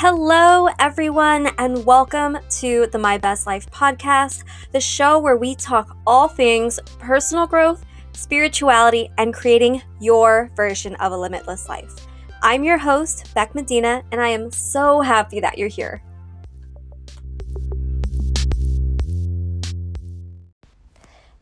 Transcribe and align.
Hello, 0.00 0.68
everyone, 0.78 1.48
and 1.58 1.84
welcome 1.84 2.38
to 2.60 2.86
the 2.92 2.98
My 3.00 3.18
Best 3.18 3.48
Life 3.48 3.68
podcast, 3.72 4.44
the 4.70 4.78
show 4.78 5.18
where 5.18 5.36
we 5.36 5.56
talk 5.56 5.96
all 6.06 6.28
things 6.28 6.78
personal 7.00 7.48
growth, 7.48 7.84
spirituality, 8.12 9.10
and 9.18 9.34
creating 9.34 9.82
your 10.00 10.52
version 10.54 10.94
of 11.00 11.10
a 11.10 11.18
limitless 11.18 11.68
life. 11.68 12.06
I'm 12.44 12.62
your 12.62 12.78
host, 12.78 13.34
Beck 13.34 13.56
Medina, 13.56 14.04
and 14.12 14.20
I 14.20 14.28
am 14.28 14.52
so 14.52 15.00
happy 15.00 15.40
that 15.40 15.58
you're 15.58 15.66
here. 15.66 16.00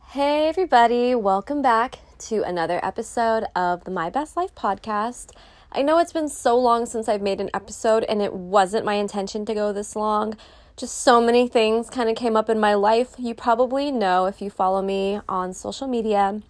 Hey, 0.07 0.47
everybody, 0.47 1.13
welcome 1.13 1.61
back 1.61 1.99
to 2.21 2.41
another 2.41 2.83
episode 2.83 3.43
of 3.55 3.83
the 3.83 3.91
My 3.91 4.09
Best 4.09 4.35
Life 4.35 4.55
podcast. 4.55 5.29
I 5.71 5.81
know 5.81 5.99
it's 5.99 6.13
been 6.13 6.29
so 6.29 6.57
long 6.57 6.85
since 6.85 7.09
I've 7.09 7.21
made 7.21 7.41
an 7.41 7.49
episode, 7.53 8.05
and 8.05 8.21
it 8.21 8.33
wasn't 8.33 8.85
my 8.85 8.93
intention 8.93 9.45
to 9.45 9.53
go 9.53 9.73
this 9.73 9.95
long. 9.95 10.37
Just 10.77 11.01
so 11.01 11.19
many 11.19 11.47
things 11.47 11.89
kind 11.89 12.09
of 12.09 12.15
came 12.15 12.37
up 12.37 12.49
in 12.49 12.59
my 12.59 12.73
life. 12.73 13.15
You 13.17 13.33
probably 13.35 13.91
know 13.91 14.25
if 14.27 14.41
you 14.41 14.49
follow 14.49 14.81
me 14.81 15.19
on 15.27 15.53
social 15.53 15.87
media 15.87 16.41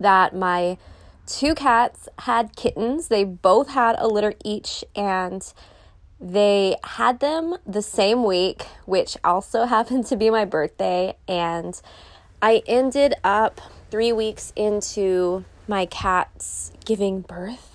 that 0.00 0.34
my 0.34 0.76
two 1.26 1.54
cats 1.54 2.08
had 2.20 2.56
kittens. 2.56 3.08
They 3.08 3.24
both 3.24 3.70
had 3.70 3.94
a 3.98 4.08
litter 4.08 4.34
each, 4.44 4.84
and 4.96 5.50
they 6.20 6.76
had 6.82 7.20
them 7.20 7.56
the 7.64 7.82
same 7.82 8.24
week, 8.24 8.66
which 8.86 9.16
also 9.22 9.64
happened 9.66 10.06
to 10.06 10.16
be 10.16 10.30
my 10.30 10.44
birthday. 10.44 11.14
And 11.28 11.80
I 12.42 12.62
ended 12.66 13.14
up 13.22 13.60
three 13.90 14.12
weeks 14.12 14.52
into 14.56 15.44
my 15.68 15.86
cats 15.86 16.72
giving 16.84 17.20
birth 17.20 17.71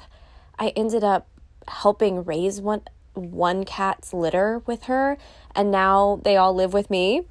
I 0.59 0.69
ended 0.69 1.03
up 1.03 1.27
helping 1.67 2.23
raise 2.23 2.61
one 2.61 2.81
one 3.13 3.65
cat's 3.65 4.13
litter 4.13 4.61
with 4.67 4.83
her 4.83 5.17
and 5.55 5.71
now 5.71 6.21
they 6.23 6.37
all 6.37 6.53
live 6.53 6.73
with 6.73 6.89
me. 6.89 7.23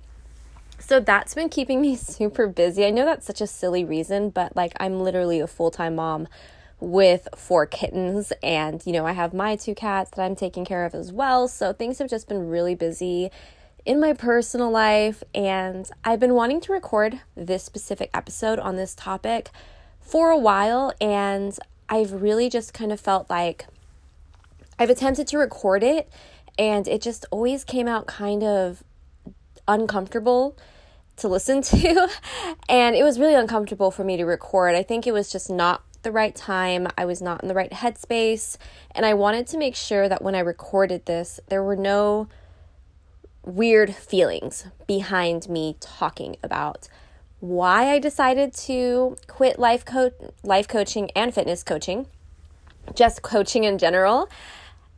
So 0.79 1.01
that's 1.01 1.35
been 1.35 1.49
keeping 1.49 1.81
me 1.81 1.97
super 1.97 2.49
busy. 2.49 2.85
I 2.85 2.91
know 2.91 3.05
that's 3.05 3.27
such 3.27 3.41
a 3.41 3.47
silly 3.47 3.85
reason, 3.85 4.31
but 4.31 4.57
like 4.57 4.73
I'm 4.79 5.01
literally 5.01 5.41
a 5.41 5.47
full-time 5.47 5.97
mom 5.97 6.29
with 6.79 7.27
four 7.35 7.67
kittens 7.67 8.33
and 8.43 8.85
you 8.85 8.93
know, 8.93 9.07
I 9.07 9.13
have 9.13 9.33
my 9.33 9.57
two 9.57 9.75
cats 9.75 10.11
that 10.11 10.23
I'm 10.23 10.37
taking 10.37 10.65
care 10.65 10.85
of 10.85 10.95
as 10.95 11.13
well. 11.13 11.49
So 11.49 11.73
things 11.73 11.99
have 11.99 12.11
just 12.11 12.29
been 12.29 12.49
really 12.49 12.75
busy 12.75 13.31
in 13.85 14.01
my 14.01 14.13
personal 14.13 14.71
life 14.71 15.23
and 15.35 15.89
I've 16.05 16.21
been 16.21 16.35
wanting 16.35 16.61
to 16.63 16.73
record 16.73 17.21
this 17.37 17.63
specific 17.63 18.11
episode 18.13 18.59
on 18.59 18.77
this 18.77 18.95
topic 18.95 19.51
for 20.01 20.31
a 20.31 20.39
while 20.39 20.93
and 21.01 21.57
I've 21.89 22.13
really 22.13 22.49
just 22.49 22.75
kind 22.75 22.93
of 22.93 23.01
felt 23.01 23.31
like 23.31 23.67
I've 24.79 24.91
attempted 24.91 25.27
to 25.29 25.39
record 25.39 25.83
it 25.83 26.11
and 26.59 26.87
it 26.89 27.01
just 27.01 27.25
always 27.31 27.65
came 27.65 27.89
out 27.89 28.07
kind 28.07 28.43
of 28.43 28.83
uncomfortable 29.69 30.57
to 31.17 31.29
listen 31.29 31.63
to. 31.63 32.09
and 32.69 32.97
it 32.97 33.03
was 33.03 33.19
really 33.19 33.35
uncomfortable 33.35 33.91
for 33.91 34.05
me 34.05 34.17
to 34.17 34.25
record. 34.25 34.75
I 34.75 34.83
think 34.83 35.07
it 35.07 35.13
was 35.13 35.31
just 35.31 35.51
not 35.51 35.83
the 36.03 36.13
right 36.13 36.35
time. 36.35 36.87
I 36.97 37.05
was 37.05 37.21
not 37.21 37.43
in 37.43 37.49
the 37.49 37.55
right 37.55 37.71
headspace. 37.71 38.57
And 38.93 39.05
I 39.05 39.15
wanted 39.15 39.47
to 39.49 39.59
make 39.59 39.75
sure 39.75 40.09
that 40.09 40.23
when 40.23 40.35
I 40.35 40.41
recorded 40.41 41.07
this, 41.07 41.41
there 41.49 41.63
were 41.63 41.77
no 41.77 42.29
weird 43.45 43.95
feelings 43.95 44.67
behind 44.87 45.49
me 45.49 45.77
talking 45.81 46.37
about 46.43 46.89
why 47.41 47.91
I 47.93 47.99
decided 47.99 48.53
to 48.55 49.17
quit 49.27 49.59
life 49.59 49.85
coach 49.85 50.15
life 50.43 50.69
coaching 50.69 51.11
and 51.15 51.35
fitness 51.35 51.63
coaching, 51.63 52.07
just 52.95 53.23
coaching 53.23 53.65
in 53.65 53.79
general. 53.79 54.29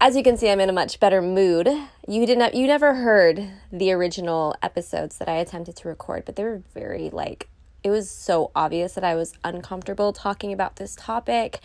As 0.00 0.14
you 0.14 0.22
can 0.22 0.36
see, 0.36 0.48
I'm 0.48 0.60
in 0.60 0.70
a 0.70 0.72
much 0.72 1.00
better 1.00 1.20
mood. 1.20 1.68
You 2.06 2.26
didn't 2.26 2.54
you 2.54 2.66
never 2.66 2.94
heard 2.94 3.48
the 3.72 3.92
original 3.92 4.54
episodes 4.62 5.18
that 5.18 5.28
I 5.28 5.36
attempted 5.36 5.76
to 5.76 5.88
record, 5.88 6.24
but 6.24 6.36
they 6.36 6.44
were 6.44 6.62
very 6.74 7.10
like 7.10 7.48
it 7.82 7.90
was 7.90 8.10
so 8.10 8.50
obvious 8.54 8.94
that 8.94 9.04
I 9.04 9.14
was 9.14 9.34
uncomfortable 9.44 10.12
talking 10.12 10.52
about 10.52 10.76
this 10.76 10.94
topic 10.96 11.60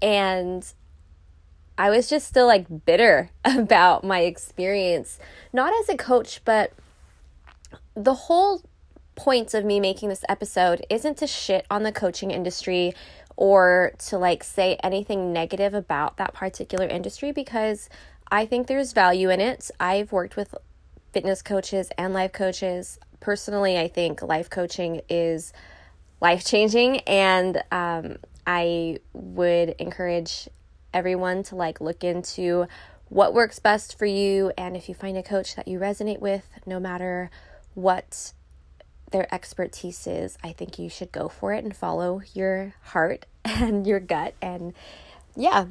and 0.00 0.72
I 1.78 1.90
was 1.90 2.08
just 2.08 2.28
still 2.28 2.46
like 2.46 2.84
bitter 2.84 3.30
about 3.44 4.04
my 4.04 4.20
experience, 4.20 5.18
not 5.52 5.72
as 5.80 5.88
a 5.88 5.96
coach, 5.96 6.42
but 6.44 6.72
the 7.94 8.14
whole 8.14 8.62
points 9.14 9.54
of 9.54 9.64
me 9.64 9.80
making 9.80 10.08
this 10.08 10.24
episode 10.28 10.84
isn't 10.88 11.18
to 11.18 11.26
shit 11.26 11.66
on 11.70 11.82
the 11.82 11.92
coaching 11.92 12.30
industry 12.30 12.94
or 13.36 13.92
to 13.98 14.18
like 14.18 14.44
say 14.44 14.76
anything 14.82 15.32
negative 15.32 15.74
about 15.74 16.16
that 16.16 16.34
particular 16.34 16.86
industry 16.86 17.32
because 17.32 17.88
I 18.30 18.46
think 18.46 18.66
there's 18.66 18.92
value 18.92 19.30
in 19.30 19.40
it. 19.40 19.70
I've 19.78 20.12
worked 20.12 20.36
with 20.36 20.54
fitness 21.12 21.42
coaches 21.42 21.90
and 21.98 22.14
life 22.14 22.32
coaches. 22.32 22.98
Personally, 23.20 23.78
I 23.78 23.88
think 23.88 24.22
life 24.22 24.48
coaching 24.48 25.02
is 25.08 25.52
life 26.20 26.44
changing, 26.44 27.00
and 27.00 27.62
um, 27.70 28.16
I 28.46 28.98
would 29.12 29.70
encourage 29.78 30.48
everyone 30.94 31.42
to 31.44 31.56
like 31.56 31.80
look 31.80 32.04
into 32.04 32.66
what 33.08 33.34
works 33.34 33.58
best 33.58 33.98
for 33.98 34.06
you. 34.06 34.52
And 34.56 34.76
if 34.76 34.88
you 34.88 34.94
find 34.94 35.16
a 35.16 35.22
coach 35.22 35.54
that 35.56 35.68
you 35.68 35.78
resonate 35.78 36.20
with, 36.20 36.48
no 36.64 36.80
matter 36.80 37.30
what 37.74 38.32
their 39.12 39.32
expertise 39.32 40.06
is, 40.06 40.36
I 40.42 40.52
think 40.52 40.78
you 40.78 40.88
should 40.88 41.12
go 41.12 41.28
for 41.28 41.52
it 41.52 41.64
and 41.64 41.74
follow 41.74 42.22
your 42.34 42.74
heart 42.82 43.26
and 43.44 43.86
your 43.86 44.00
gut. 44.00 44.34
And 44.42 44.74
yeah. 45.36 45.66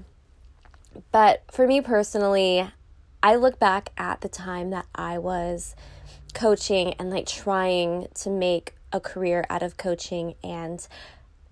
But 1.11 1.43
for 1.51 1.67
me 1.67 1.81
personally, 1.81 2.69
I 3.23 3.35
look 3.35 3.59
back 3.59 3.91
at 3.97 4.21
the 4.21 4.29
time 4.29 4.71
that 4.71 4.87
I 4.95 5.17
was 5.17 5.75
coaching 6.33 6.93
and 6.93 7.09
like 7.09 7.27
trying 7.27 8.07
to 8.15 8.29
make 8.29 8.75
a 8.93 8.99
career 8.99 9.45
out 9.49 9.63
of 9.63 9.77
coaching 9.77 10.35
and 10.43 10.87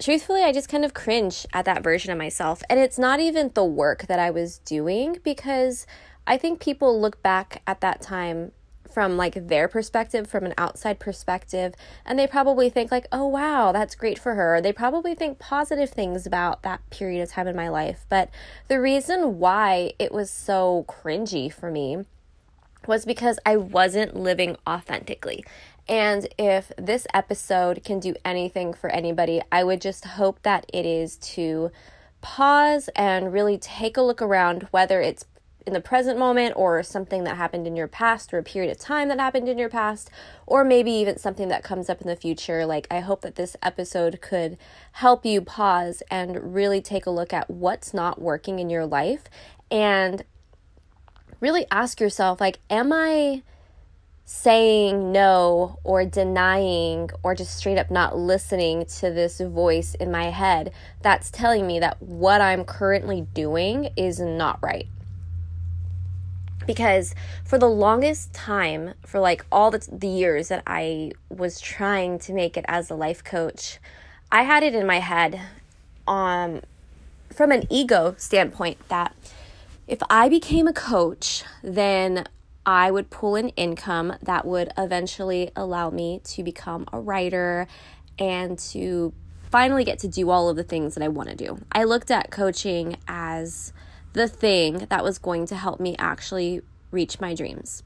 truthfully 0.01 0.41
I 0.41 0.51
just 0.51 0.69
kind 0.69 0.85
of 0.85 0.93
cringe 0.93 1.45
at 1.53 1.65
that 1.65 1.83
version 1.83 2.11
of 2.11 2.17
myself 2.17 2.63
and 2.69 2.79
it's 2.79 2.97
not 2.97 3.19
even 3.19 3.51
the 3.53 3.65
work 3.65 4.07
that 4.07 4.19
I 4.19 4.29
was 4.29 4.59
doing 4.59 5.17
because 5.23 5.85
I 6.25 6.37
think 6.37 6.59
people 6.59 6.99
look 6.99 7.21
back 7.21 7.61
at 7.67 7.81
that 7.81 8.01
time 8.01 8.51
from 8.91 9.17
like 9.17 9.47
their 9.47 9.67
perspective 9.67 10.27
from 10.27 10.45
an 10.45 10.53
outside 10.57 10.99
perspective 10.99 11.73
and 12.05 12.17
they 12.17 12.27
probably 12.27 12.69
think 12.69 12.91
like 12.91 13.07
oh 13.11 13.27
wow 13.27 13.71
that's 13.71 13.95
great 13.95 14.19
for 14.19 14.35
her. 14.35 14.61
They 14.61 14.73
probably 14.73 15.15
think 15.15 15.39
positive 15.39 15.89
things 15.89 16.25
about 16.25 16.63
that 16.63 16.87
period 16.89 17.21
of 17.21 17.29
time 17.29 17.47
in 17.47 17.55
my 17.55 17.69
life 17.69 18.05
but 18.09 18.29
the 18.67 18.79
reason 18.79 19.39
why 19.39 19.93
it 19.99 20.11
was 20.11 20.29
so 20.29 20.85
cringy 20.87 21.51
for 21.51 21.71
me 21.71 22.05
was 22.87 23.05
because 23.05 23.39
I 23.45 23.57
wasn't 23.57 24.15
living 24.15 24.55
authentically. 24.67 25.43
And 25.87 26.27
if 26.37 26.71
this 26.77 27.05
episode 27.13 27.83
can 27.83 27.99
do 27.99 28.15
anything 28.23 28.73
for 28.73 28.89
anybody 28.89 29.41
I 29.51 29.63
would 29.63 29.81
just 29.81 30.05
hope 30.05 30.41
that 30.43 30.65
it 30.73 30.85
is 30.85 31.17
to 31.17 31.71
pause 32.21 32.89
and 32.95 33.31
really 33.31 33.57
take 33.57 33.97
a 33.97 34.01
look 34.01 34.21
around 34.21 34.67
whether 34.71 35.01
it's 35.01 35.25
in 35.65 35.73
the 35.73 35.81
present 35.81 36.17
moment 36.17 36.53
or 36.55 36.81
something 36.81 37.23
that 37.23 37.37
happened 37.37 37.67
in 37.67 37.75
your 37.75 37.87
past 37.87 38.33
or 38.33 38.37
a 38.37 38.43
period 38.43 38.71
of 38.71 38.79
time 38.79 39.07
that 39.07 39.19
happened 39.19 39.47
in 39.47 39.57
your 39.57 39.69
past 39.69 40.09
or 40.47 40.63
maybe 40.63 40.91
even 40.91 41.17
something 41.17 41.47
that 41.49 41.63
comes 41.63 41.89
up 41.89 42.01
in 42.01 42.07
the 42.07 42.15
future 42.15 42.65
like 42.65 42.87
i 42.89 42.99
hope 42.99 43.21
that 43.21 43.35
this 43.35 43.55
episode 43.61 44.19
could 44.21 44.57
help 44.93 45.25
you 45.25 45.41
pause 45.41 46.01
and 46.09 46.53
really 46.53 46.81
take 46.81 47.05
a 47.05 47.11
look 47.11 47.33
at 47.33 47.49
what's 47.49 47.93
not 47.93 48.21
working 48.21 48.59
in 48.59 48.69
your 48.69 48.85
life 48.85 49.23
and 49.69 50.23
really 51.39 51.65
ask 51.69 51.99
yourself 51.99 52.39
like 52.39 52.59
am 52.69 52.91
i 52.91 53.41
saying 54.31 55.11
no 55.11 55.79
or 55.83 56.05
denying 56.05 57.09
or 57.23 57.33
just 57.33 57.57
straight 57.57 57.79
up 57.79 57.89
not 57.89 58.15
listening 58.15 58.85
to 58.85 59.09
this 59.09 59.39
voice 59.39 59.95
in 59.95 60.11
my 60.11 60.25
head 60.25 60.71
that's 61.01 61.31
telling 61.31 61.65
me 61.65 61.79
that 61.79 61.99
what 61.99 62.39
I'm 62.39 62.63
currently 62.63 63.21
doing 63.33 63.89
is 63.97 64.19
not 64.19 64.59
right 64.61 64.85
because 66.65 67.15
for 67.45 67.57
the 67.57 67.69
longest 67.69 68.33
time 68.33 68.93
for 69.05 69.19
like 69.19 69.45
all 69.51 69.71
the, 69.71 69.87
the 69.91 70.07
years 70.07 70.49
that 70.49 70.63
i 70.67 71.11
was 71.29 71.59
trying 71.59 72.19
to 72.19 72.33
make 72.33 72.57
it 72.57 72.65
as 72.67 72.89
a 72.89 72.95
life 72.95 73.23
coach 73.23 73.79
i 74.31 74.43
had 74.43 74.63
it 74.63 74.75
in 74.75 74.85
my 74.85 74.99
head 74.99 75.39
um, 76.07 76.61
from 77.31 77.51
an 77.51 77.63
ego 77.69 78.15
standpoint 78.17 78.77
that 78.89 79.15
if 79.87 79.99
i 80.09 80.29
became 80.29 80.67
a 80.67 80.73
coach 80.73 81.43
then 81.63 82.27
i 82.65 82.91
would 82.91 83.09
pull 83.09 83.35
an 83.35 83.49
income 83.49 84.13
that 84.21 84.45
would 84.45 84.71
eventually 84.77 85.51
allow 85.55 85.89
me 85.89 86.21
to 86.23 86.43
become 86.43 86.85
a 86.91 86.99
writer 86.99 87.67
and 88.17 88.59
to 88.59 89.13
finally 89.49 89.83
get 89.83 89.99
to 89.99 90.07
do 90.07 90.29
all 90.29 90.49
of 90.49 90.55
the 90.55 90.63
things 90.63 90.93
that 90.95 91.03
i 91.03 91.07
want 91.07 91.29
to 91.29 91.35
do. 91.35 91.59
I 91.71 91.83
looked 91.83 92.11
at 92.11 92.29
coaching 92.29 92.97
as 93.07 93.73
the 94.13 94.27
thing 94.27 94.87
that 94.89 95.03
was 95.03 95.17
going 95.17 95.45
to 95.47 95.55
help 95.55 95.79
me 95.79 95.95
actually 95.97 96.61
reach 96.91 97.19
my 97.19 97.33
dreams. 97.33 97.83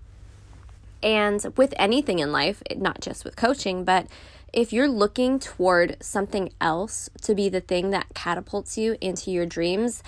And 1.02 1.46
with 1.58 1.74
anything 1.78 2.20
in 2.20 2.32
life, 2.32 2.64
not 2.76 3.02
just 3.02 3.26
with 3.26 3.36
coaching, 3.36 3.84
but 3.84 4.08
if 4.54 4.72
you're 4.72 4.88
looking 4.88 5.40
toward 5.40 5.98
something 6.02 6.54
else 6.62 7.10
to 7.24 7.36
be 7.36 7.50
the 7.50 7.60
thing 7.60 7.90
that 7.90 8.14
catapults 8.14 8.78
you 8.78 8.96
into 9.02 9.32
your 9.32 9.46
dreams, 9.46 10.02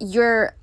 you're 0.00 0.56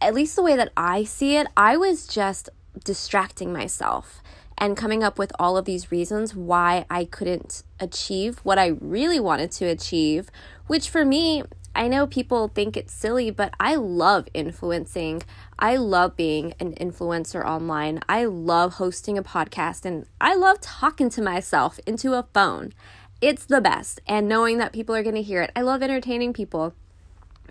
at 0.00 0.14
least 0.14 0.34
the 0.34 0.42
way 0.42 0.56
that 0.56 0.72
I 0.76 1.04
see 1.04 1.36
it, 1.36 1.46
I 1.56 1.76
was 1.76 2.06
just 2.06 2.48
distracting 2.84 3.52
myself 3.52 4.22
and 4.58 4.76
coming 4.76 5.04
up 5.04 5.18
with 5.18 5.32
all 5.38 5.56
of 5.56 5.66
these 5.66 5.92
reasons 5.92 6.34
why 6.34 6.86
I 6.88 7.04
couldn't 7.04 7.62
achieve 7.78 8.38
what 8.38 8.58
I 8.58 8.68
really 8.80 9.20
wanted 9.20 9.50
to 9.52 9.66
achieve, 9.66 10.30
which 10.66 10.88
for 10.88 11.04
me, 11.04 11.44
I 11.76 11.88
know 11.88 12.06
people 12.06 12.48
think 12.48 12.74
it's 12.74 12.92
silly, 12.92 13.30
but 13.30 13.52
I 13.60 13.74
love 13.74 14.28
influencing. 14.32 15.22
I 15.58 15.76
love 15.76 16.16
being 16.16 16.54
an 16.58 16.72
influencer 16.74 17.44
online. 17.44 18.00
I 18.08 18.24
love 18.24 18.74
hosting 18.74 19.18
a 19.18 19.22
podcast 19.22 19.84
and 19.84 20.06
I 20.18 20.34
love 20.34 20.60
talking 20.62 21.10
to 21.10 21.22
myself 21.22 21.78
into 21.86 22.14
a 22.14 22.26
phone. 22.32 22.72
It's 23.20 23.44
the 23.44 23.60
best. 23.60 24.00
And 24.06 24.26
knowing 24.26 24.56
that 24.56 24.72
people 24.72 24.94
are 24.94 25.02
going 25.02 25.14
to 25.16 25.22
hear 25.22 25.42
it. 25.42 25.52
I 25.54 25.60
love 25.60 25.82
entertaining 25.82 26.32
people. 26.32 26.74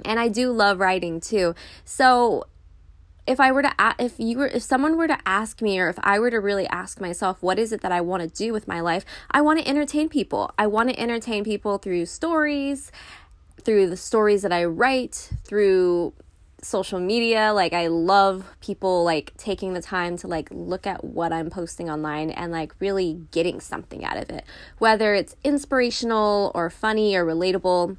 And 0.04 0.20
I 0.20 0.28
do 0.28 0.52
love 0.52 0.80
writing 0.80 1.20
too. 1.20 1.54
So 1.84 2.48
if 3.28 3.40
I 3.40 3.52
were 3.52 3.64
to 3.64 3.74
if 4.00 4.20
you 4.20 4.38
were 4.38 4.48
if 4.48 4.64
someone 4.64 4.98
were 4.98 5.08
to 5.08 5.18
ask 5.26 5.62
me 5.62 5.80
or 5.80 5.90
if 5.90 5.98
I 6.04 6.20
were 6.20 6.30
to 6.30 6.40
really 6.40 6.68
ask 6.68 7.02
myself 7.02 7.42
what 7.42 7.58
is 7.58 7.72
it 7.72 7.82
that 7.82 7.92
I 7.92 8.02
want 8.02 8.22
to 8.22 8.30
do 8.30 8.54
with 8.54 8.68
my 8.68 8.80
life 8.82 9.04
I 9.32 9.42
want 9.42 9.60
to 9.60 9.68
entertain 9.68 10.10
people 10.10 10.54
I 10.60 10.68
want 10.68 10.90
to 10.90 11.00
entertain 11.00 11.44
people 11.44 11.80
through 11.80 12.06
stories 12.06 12.92
through 13.66 13.90
the 13.90 13.98
stories 13.98 14.44
that 14.44 14.54
I 14.54 14.64
write 14.66 15.32
through 15.44 16.14
social 16.62 17.00
media 17.00 17.52
like 17.54 17.74
I 17.74 17.88
love 17.88 18.44
people 18.60 19.04
like 19.04 19.34
taking 19.38 19.74
the 19.74 19.82
time 19.82 20.18
to 20.18 20.28
like 20.28 20.48
look 20.50 20.88
at 20.88 21.04
what 21.04 21.32
I'm 21.32 21.52
posting 21.52 21.92
online 21.92 22.32
and 22.32 22.52
like 22.52 22.74
really 22.80 23.22
getting 23.30 23.60
something 23.60 24.04
out 24.04 24.18
of 24.18 24.32
it 24.32 24.44
whether 24.80 25.14
it's 25.14 25.36
inspirational 25.44 26.52
or 26.56 26.72
funny 26.72 27.16
or 27.16 27.24
relatable 27.24 27.98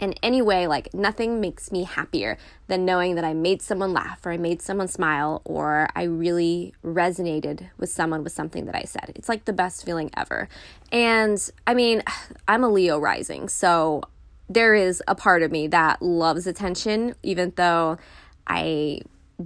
in 0.00 0.14
any 0.22 0.42
way, 0.42 0.66
like 0.66 0.92
nothing 0.92 1.40
makes 1.40 1.70
me 1.70 1.84
happier 1.84 2.36
than 2.66 2.84
knowing 2.84 3.14
that 3.14 3.24
I 3.24 3.32
made 3.32 3.62
someone 3.62 3.92
laugh 3.92 4.24
or 4.24 4.32
I 4.32 4.36
made 4.36 4.62
someone 4.62 4.88
smile 4.88 5.40
or 5.44 5.88
I 5.94 6.04
really 6.04 6.74
resonated 6.84 7.70
with 7.78 7.90
someone 7.90 8.24
with 8.24 8.32
something 8.32 8.66
that 8.66 8.74
I 8.74 8.82
said. 8.82 9.12
It's 9.14 9.28
like 9.28 9.44
the 9.44 9.52
best 9.52 9.84
feeling 9.84 10.10
ever. 10.16 10.48
And 10.90 11.50
I 11.66 11.74
mean, 11.74 12.02
I'm 12.48 12.64
a 12.64 12.68
Leo 12.68 12.98
rising, 12.98 13.48
so 13.48 14.02
there 14.48 14.74
is 14.74 15.02
a 15.08 15.14
part 15.14 15.42
of 15.42 15.50
me 15.50 15.66
that 15.68 16.02
loves 16.02 16.46
attention, 16.46 17.14
even 17.22 17.52
though 17.56 17.98
I 18.46 19.00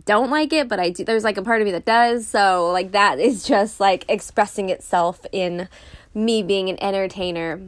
don't 0.05 0.31
like 0.31 0.53
it, 0.53 0.69
but 0.69 0.79
I 0.79 0.91
do. 0.91 1.05
There's 1.05 1.25
like 1.25 1.37
a 1.37 1.43
part 1.43 1.61
of 1.61 1.67
me 1.67 1.73
that 1.73 1.85
does. 1.85 2.27
So, 2.27 2.71
like, 2.71 2.93
that 2.93 3.19
is 3.19 3.45
just 3.45 3.81
like 3.81 4.05
expressing 4.09 4.69
itself 4.71 5.25
in 5.33 5.69
me 6.15 6.43
being 6.43 6.69
an 6.69 6.83
entertainer 6.83 7.61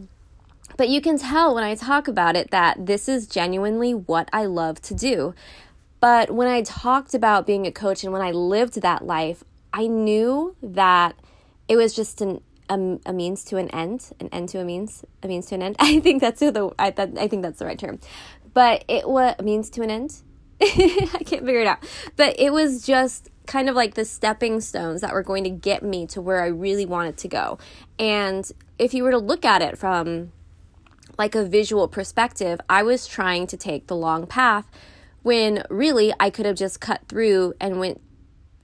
but 0.81 0.89
you 0.89 1.03
can 1.03 1.19
tell 1.19 1.55
when 1.55 1.63
I 1.63 1.75
talk 1.75 2.09
about 2.09 2.37
it 2.37 2.53
that 2.53 2.87
this 2.87 3.07
is 3.07 3.27
genuinely 3.27 3.93
what 3.93 4.31
I 4.33 4.47
love 4.47 4.81
to 4.81 4.95
do. 4.95 5.35
But 6.01 6.31
when 6.31 6.49
I 6.49 6.63
talked 6.63 7.13
about 7.13 7.47
being 7.47 7.67
a 7.67 7.71
coach 7.71 8.03
and 8.03 8.15
when 8.15 8.23
I 8.23 8.31
lived 8.31 8.81
that 8.81 9.05
life, 9.05 9.45
I 9.75 9.87
knew 9.89 10.57
that 10.63 11.17
it 11.69 11.77
was 11.77 11.95
just 11.95 12.23
an 12.23 12.41
a, 12.71 12.99
a 13.05 13.13
means 13.13 13.45
to 13.45 13.57
an 13.59 13.69
end, 13.71 14.11
an 14.21 14.29
end 14.33 14.49
to 14.51 14.61
a 14.61 14.65
means, 14.65 15.05
a 15.23 15.29
means 15.29 15.47
to 15.47 15.57
an 15.57 15.63
end. 15.63 15.77
I 15.81 16.01
think 16.01 16.21
that's 16.23 16.41
the 16.41 16.71
I 16.79 16.91
that, 16.91 17.19
I 17.19 17.29
think 17.29 17.43
that's 17.43 17.59
the 17.59 17.67
right 17.67 17.79
term. 17.79 17.99
But 18.55 18.85
it 18.89 19.09
was 19.09 19.35
a 19.39 19.43
means 19.43 19.69
to 19.71 19.83
an 19.83 19.91
end. 19.91 20.23
I 20.63 21.23
can't 21.25 21.45
figure 21.45 21.61
it 21.61 21.67
out. 21.67 21.85
But 22.17 22.39
it 22.39 22.53
was 22.53 22.87
just 22.87 23.29
kind 23.47 23.69
of 23.69 23.75
like 23.75 23.95
the 23.95 24.05
stepping 24.05 24.61
stones 24.61 25.01
that 25.01 25.13
were 25.13 25.23
going 25.23 25.45
to 25.45 25.51
get 25.51 25.83
me 25.83 26.07
to 26.07 26.21
where 26.21 26.43
I 26.43 26.47
really 26.47 26.87
wanted 26.87 27.17
to 27.19 27.29
go. 27.29 27.59
And 27.99 28.51
if 28.79 28.95
you 28.95 29.03
were 29.03 29.11
to 29.11 29.19
look 29.19 29.45
at 29.45 29.63
it 29.63 29.77
from 29.77 30.33
like 31.19 31.35
a 31.35 31.45
visual 31.45 31.89
perspective, 31.89 32.61
I 32.69 32.83
was 32.83 33.07
trying 33.07 33.47
to 33.49 33.57
take 33.57 33.89
the 33.89 33.97
long 33.97 34.27
path 34.27 34.67
when 35.23 35.65
really 35.69 36.13
I 36.19 36.31
could 36.31 36.47
have 36.47 36.57
just 36.57 36.81
cut 36.81 37.03
through 37.09 37.55
and 37.61 37.79
went 37.79 38.01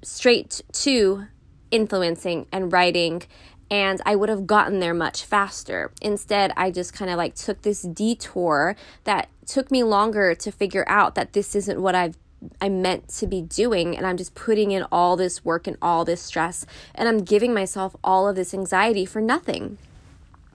straight 0.02 0.62
to 0.72 1.26
influencing 1.70 2.46
and 2.52 2.72
writing 2.72 3.22
and 3.70 4.00
I 4.06 4.16
would 4.16 4.28
have 4.28 4.46
gotten 4.46 4.80
there 4.80 4.94
much 4.94 5.24
faster. 5.24 5.90
Instead, 6.00 6.52
I 6.56 6.70
just 6.70 6.92
kind 6.92 7.10
of 7.10 7.16
like 7.16 7.34
took 7.34 7.62
this 7.62 7.82
detour 7.82 8.76
that 9.04 9.28
took 9.46 9.70
me 9.70 9.82
longer 9.82 10.34
to 10.34 10.52
figure 10.52 10.84
out 10.88 11.14
that 11.14 11.32
this 11.32 11.54
isn't 11.54 11.80
what 11.80 11.94
I've 11.94 12.16
I 12.60 12.68
meant 12.68 13.08
to 13.08 13.26
be 13.26 13.40
doing 13.40 13.96
and 13.96 14.06
I'm 14.06 14.18
just 14.18 14.34
putting 14.34 14.70
in 14.70 14.84
all 14.92 15.16
this 15.16 15.44
work 15.44 15.66
and 15.66 15.76
all 15.80 16.04
this 16.04 16.22
stress 16.22 16.66
and 16.94 17.08
I'm 17.08 17.24
giving 17.24 17.54
myself 17.54 17.96
all 18.04 18.28
of 18.28 18.36
this 18.36 18.52
anxiety 18.52 19.06
for 19.06 19.22
nothing. 19.22 19.78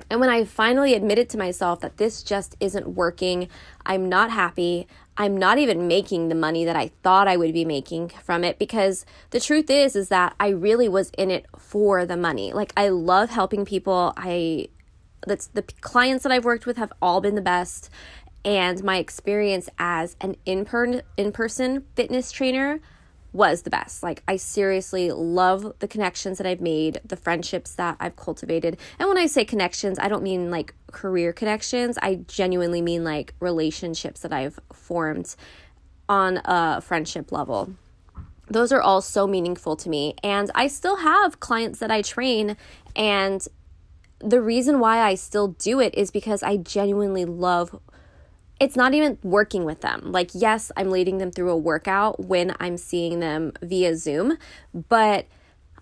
And 0.09 0.19
when 0.19 0.29
I 0.29 0.43
finally 0.43 0.93
admitted 0.93 1.29
to 1.29 1.37
myself 1.37 1.79
that 1.79 1.97
this 1.97 2.21
just 2.21 2.55
isn't 2.59 2.89
working, 2.89 3.47
I'm 3.85 4.09
not 4.09 4.29
happy, 4.29 4.87
I'm 5.21 5.37
not 5.37 5.59
even 5.59 5.87
making 5.87 6.29
the 6.29 6.35
money 6.35 6.65
that 6.65 6.75
I 6.75 6.89
thought 7.03 7.27
I 7.27 7.37
would 7.37 7.53
be 7.53 7.63
making 7.63 8.09
from 8.23 8.43
it 8.43 8.57
because 8.57 9.05
the 9.29 9.39
truth 9.39 9.69
is 9.69 9.95
is 9.95 10.09
that 10.09 10.33
I 10.39 10.47
really 10.47 10.89
was 10.89 11.11
in 11.15 11.29
it 11.29 11.45
for 11.59 12.07
the 12.07 12.17
money. 12.17 12.51
Like 12.53 12.73
I 12.75 12.89
love 12.89 13.29
helping 13.29 13.63
people. 13.63 14.15
I 14.17 14.69
that's 15.27 15.45
the 15.45 15.61
clients 15.61 16.23
that 16.23 16.31
I've 16.31 16.43
worked 16.43 16.65
with 16.65 16.77
have 16.77 16.91
all 17.03 17.21
been 17.21 17.35
the 17.35 17.41
best 17.41 17.91
and 18.43 18.83
my 18.83 18.97
experience 18.97 19.69
as 19.77 20.15
an 20.21 20.37
in 20.47 20.65
in-person 21.17 21.85
fitness 21.95 22.31
trainer 22.31 22.79
was 23.33 23.61
the 23.61 23.69
best. 23.69 24.03
Like, 24.03 24.23
I 24.27 24.35
seriously 24.35 25.11
love 25.11 25.73
the 25.79 25.87
connections 25.87 26.37
that 26.37 26.47
I've 26.47 26.61
made, 26.61 26.99
the 27.05 27.15
friendships 27.15 27.75
that 27.75 27.97
I've 27.99 28.15
cultivated. 28.15 28.77
And 28.99 29.07
when 29.07 29.17
I 29.17 29.25
say 29.25 29.45
connections, 29.45 29.97
I 29.99 30.09
don't 30.09 30.23
mean 30.23 30.51
like 30.51 30.73
career 30.91 31.31
connections, 31.31 31.97
I 32.01 32.15
genuinely 32.27 32.81
mean 32.81 33.03
like 33.03 33.33
relationships 33.39 34.21
that 34.21 34.33
I've 34.33 34.59
formed 34.73 35.35
on 36.09 36.41
a 36.43 36.81
friendship 36.81 37.31
level. 37.31 37.73
Those 38.49 38.73
are 38.73 38.81
all 38.81 39.01
so 39.01 39.27
meaningful 39.27 39.77
to 39.77 39.87
me. 39.87 40.15
And 40.23 40.51
I 40.53 40.67
still 40.67 40.97
have 40.97 41.39
clients 41.39 41.79
that 41.79 41.89
I 41.89 42.01
train. 42.01 42.57
And 42.97 43.47
the 44.19 44.41
reason 44.41 44.79
why 44.79 44.99
I 44.99 45.15
still 45.15 45.49
do 45.49 45.79
it 45.79 45.95
is 45.95 46.11
because 46.11 46.43
I 46.43 46.57
genuinely 46.57 47.23
love 47.23 47.79
it's 48.61 48.75
not 48.75 48.93
even 48.93 49.17
working 49.23 49.65
with 49.65 49.81
them. 49.81 50.11
Like, 50.11 50.29
yes, 50.35 50.71
I'm 50.77 50.91
leading 50.91 51.17
them 51.17 51.31
through 51.31 51.49
a 51.49 51.57
workout 51.57 52.23
when 52.23 52.55
I'm 52.59 52.77
seeing 52.77 53.19
them 53.19 53.53
via 53.63 53.97
Zoom, 53.97 54.37
but 54.87 55.25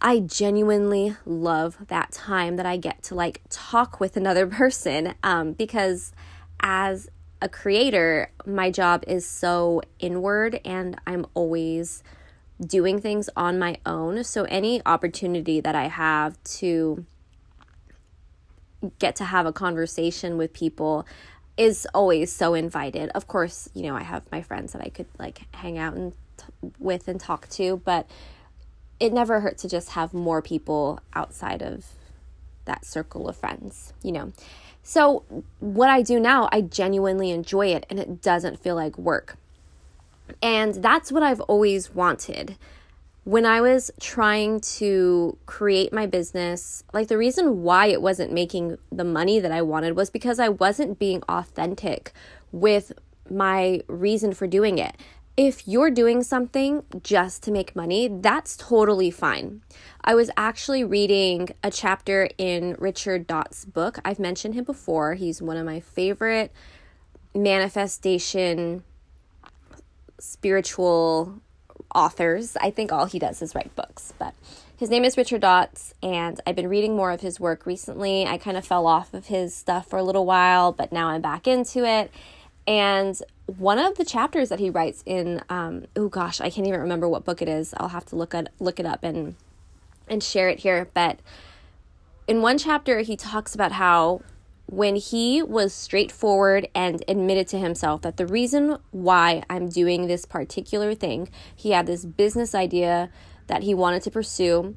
I 0.01 0.21
genuinely 0.21 1.17
love 1.25 1.75
that 1.89 2.13
time 2.13 2.55
that 2.55 2.65
I 2.65 2.77
get 2.77 3.03
to 3.03 3.15
like 3.15 3.41
talk 3.49 3.99
with 3.99 4.15
another 4.15 4.47
person 4.61 5.13
um, 5.23 5.51
because 5.51 6.13
as 6.61 7.09
a 7.41 7.49
creator, 7.49 8.31
my 8.45 8.71
job 8.71 9.03
is 9.07 9.27
so 9.27 9.81
inward 9.99 10.61
and 10.63 10.95
I'm 11.05 11.25
always 11.33 12.01
doing 12.65 13.01
things 13.01 13.29
on 13.35 13.59
my 13.59 13.75
own. 13.85 14.23
So, 14.23 14.45
any 14.45 14.81
opportunity 14.85 15.59
that 15.59 15.75
I 15.75 15.87
have 15.89 16.41
to 16.43 17.05
get 18.99 19.17
to 19.17 19.25
have 19.25 19.45
a 19.45 19.51
conversation 19.51 20.37
with 20.37 20.53
people 20.53 21.05
is 21.59 21.85
always 21.93 22.31
so 22.31 22.53
invited. 22.53 23.09
Of 23.09 23.27
course, 23.27 23.67
you 23.73 23.83
know, 23.83 23.95
I 23.95 24.03
have 24.03 24.23
my 24.31 24.41
friends 24.41 24.71
that 24.71 24.81
I 24.81 24.87
could 24.87 25.07
like 25.19 25.41
hang 25.53 25.77
out 25.77 25.93
and 25.93 26.13
t- 26.37 26.45
with 26.79 27.09
and 27.09 27.19
talk 27.19 27.49
to, 27.49 27.81
but 27.83 28.09
it 28.97 29.11
never 29.11 29.41
hurt 29.41 29.57
to 29.59 29.69
just 29.69 29.89
have 29.89 30.13
more 30.13 30.41
people 30.41 31.01
outside 31.13 31.61
of 31.61 31.85
that 32.63 32.85
circle 32.85 33.27
of 33.27 33.35
friends, 33.35 33.91
you 34.01 34.13
know. 34.13 34.31
So, 34.83 35.25
what 35.59 35.89
I 35.89 36.01
do 36.01 36.17
now, 36.17 36.47
I 36.53 36.61
genuinely 36.61 37.31
enjoy 37.31 37.67
it 37.67 37.85
and 37.89 37.99
it 37.99 38.21
doesn't 38.21 38.59
feel 38.59 38.75
like 38.75 38.97
work. 38.97 39.35
And 40.41 40.75
that's 40.75 41.11
what 41.11 41.23
I've 41.23 41.41
always 41.41 41.93
wanted 41.93 42.55
when 43.29 43.45
I 43.45 43.61
was 43.61 43.91
trying 43.99 44.59
to 44.79 45.37
create 45.45 45.93
my 45.93 46.07
business, 46.07 46.83
like 46.93 47.09
the 47.09 47.17
reason 47.17 47.61
why 47.61 47.85
it 47.85 48.01
wasn't 48.01 48.33
making 48.33 48.79
the 48.91 49.03
money 49.03 49.39
that 49.39 49.51
I 49.51 49.61
wanted 49.61 49.95
was 49.95 50.09
because 50.09 50.39
I 50.39 50.49
wasn't 50.49 50.97
being 50.97 51.21
authentic 51.29 52.11
with 52.51 52.91
my 53.29 53.81
reason 53.85 54.33
for 54.33 54.47
doing 54.47 54.79
it. 54.79 54.97
If 55.37 55.67
you're 55.67 55.91
doing 55.91 56.23
something 56.23 56.83
just 57.03 57.43
to 57.43 57.51
make 57.51 57.75
money, 57.75 58.07
that's 58.07 58.57
totally 58.57 59.11
fine. 59.11 59.61
I 60.03 60.15
was 60.15 60.31
actually 60.35 60.83
reading 60.83 61.49
a 61.63 61.69
chapter 61.69 62.29
in 62.39 62.77
Richard 62.79 63.27
Dotts' 63.27 63.63
book. 63.63 63.99
I've 64.03 64.17
mentioned 64.17 64.55
him 64.55 64.63
before. 64.63 65.13
He's 65.13 65.39
one 65.39 65.55
of 65.55 65.67
my 65.67 65.81
favorite 65.81 66.51
manifestation 67.35 68.83
spiritual 70.17 71.41
authors. 71.93 72.57
I 72.61 72.71
think 72.71 72.91
all 72.91 73.05
he 73.05 73.19
does 73.19 73.41
is 73.41 73.55
write 73.55 73.75
books, 73.75 74.13
but 74.17 74.33
his 74.77 74.89
name 74.89 75.03
is 75.03 75.17
Richard 75.17 75.41
Dotts, 75.41 75.93
and 76.01 76.39
I've 76.47 76.55
been 76.55 76.69
reading 76.69 76.95
more 76.95 77.11
of 77.11 77.21
his 77.21 77.39
work 77.39 77.65
recently. 77.65 78.25
I 78.25 78.37
kind 78.37 78.55
of 78.55 78.65
fell 78.65 78.87
off 78.87 79.13
of 79.13 79.27
his 79.27 79.53
stuff 79.53 79.87
for 79.87 79.99
a 79.99 80.03
little 80.03 80.25
while, 80.25 80.71
but 80.71 80.91
now 80.91 81.09
I'm 81.09 81.21
back 81.21 81.47
into 81.47 81.83
it. 81.85 82.11
And 82.65 83.21
one 83.45 83.79
of 83.79 83.97
the 83.97 84.05
chapters 84.05 84.49
that 84.49 84.59
he 84.59 84.69
writes 84.69 85.03
in, 85.05 85.41
um, 85.49 85.85
oh 85.95 86.07
gosh, 86.07 86.39
I 86.39 86.49
can't 86.49 86.67
even 86.67 86.79
remember 86.79 87.09
what 87.09 87.25
book 87.25 87.41
it 87.41 87.49
is. 87.49 87.73
I'll 87.77 87.89
have 87.89 88.05
to 88.05 88.15
look 88.15 88.33
at 88.33 88.49
look 88.59 88.79
it 88.79 88.85
up 88.85 89.03
and 89.03 89.35
and 90.07 90.23
share 90.23 90.49
it 90.49 90.59
here. 90.59 90.89
But 90.93 91.19
in 92.27 92.41
one 92.41 92.57
chapter, 92.57 92.99
he 92.99 93.17
talks 93.17 93.55
about 93.55 93.73
how 93.73 94.21
when 94.71 94.95
he 94.95 95.41
was 95.41 95.73
straightforward 95.73 96.67
and 96.75 97.03
admitted 97.07 97.47
to 97.47 97.57
himself 97.57 98.03
that 98.03 98.17
the 98.17 98.27
reason 98.27 98.77
why 98.91 99.41
I'm 99.49 99.67
doing 99.67 100.05
this 100.05 100.25
particular 100.25 100.93
thing, 100.93 101.29
he 101.55 101.71
had 101.71 101.87
this 101.87 102.05
business 102.05 102.53
idea 102.53 103.09
that 103.47 103.63
he 103.63 103.73
wanted 103.73 104.03
to 104.03 104.11
pursue. 104.11 104.75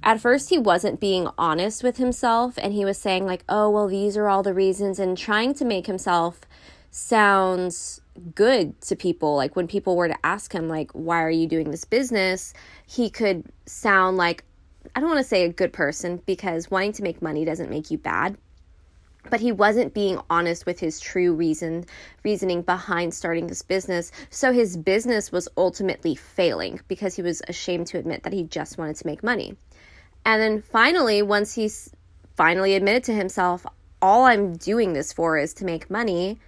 At 0.00 0.20
first, 0.20 0.50
he 0.50 0.58
wasn't 0.58 1.00
being 1.00 1.28
honest 1.36 1.82
with 1.82 1.96
himself 1.96 2.54
and 2.56 2.72
he 2.72 2.84
was 2.84 2.98
saying, 2.98 3.26
like, 3.26 3.42
oh, 3.48 3.68
well, 3.68 3.88
these 3.88 4.16
are 4.16 4.28
all 4.28 4.44
the 4.44 4.54
reasons, 4.54 5.00
and 5.00 5.18
trying 5.18 5.54
to 5.54 5.64
make 5.64 5.86
himself 5.86 6.42
sound 6.92 7.76
good 8.36 8.80
to 8.82 8.94
people. 8.94 9.34
Like, 9.34 9.56
when 9.56 9.66
people 9.66 9.96
were 9.96 10.08
to 10.08 10.26
ask 10.26 10.52
him, 10.52 10.68
like, 10.68 10.92
why 10.92 11.20
are 11.20 11.30
you 11.30 11.48
doing 11.48 11.72
this 11.72 11.84
business? 11.84 12.54
He 12.86 13.10
could 13.10 13.44
sound 13.66 14.16
like, 14.16 14.44
I 14.94 15.00
don't 15.00 15.08
want 15.08 15.20
to 15.20 15.28
say 15.28 15.44
a 15.44 15.52
good 15.52 15.72
person 15.72 16.22
because 16.26 16.70
wanting 16.70 16.92
to 16.92 17.02
make 17.02 17.22
money 17.22 17.44
doesn't 17.44 17.70
make 17.70 17.90
you 17.90 17.98
bad, 17.98 18.36
but 19.30 19.40
he 19.40 19.52
wasn't 19.52 19.94
being 19.94 20.20
honest 20.30 20.66
with 20.66 20.80
his 20.80 21.00
true 21.00 21.34
reason 21.34 21.84
reasoning 22.24 22.62
behind 22.62 23.14
starting 23.14 23.46
this 23.46 23.62
business. 23.62 24.10
So 24.30 24.52
his 24.52 24.76
business 24.76 25.30
was 25.32 25.48
ultimately 25.56 26.14
failing 26.14 26.80
because 26.88 27.14
he 27.14 27.22
was 27.22 27.42
ashamed 27.48 27.86
to 27.88 27.98
admit 27.98 28.24
that 28.24 28.32
he 28.32 28.42
just 28.42 28.78
wanted 28.78 28.96
to 28.96 29.06
make 29.06 29.22
money. 29.22 29.56
And 30.24 30.40
then 30.40 30.62
finally 30.62 31.22
once 31.22 31.54
he 31.54 31.70
finally 32.36 32.74
admitted 32.74 33.04
to 33.04 33.12
himself 33.12 33.66
all 34.00 34.24
i'm 34.24 34.54
doing 34.54 34.92
this 34.92 35.12
for 35.12 35.38
is 35.38 35.54
to 35.54 35.64
make 35.64 35.90
money 35.90 36.38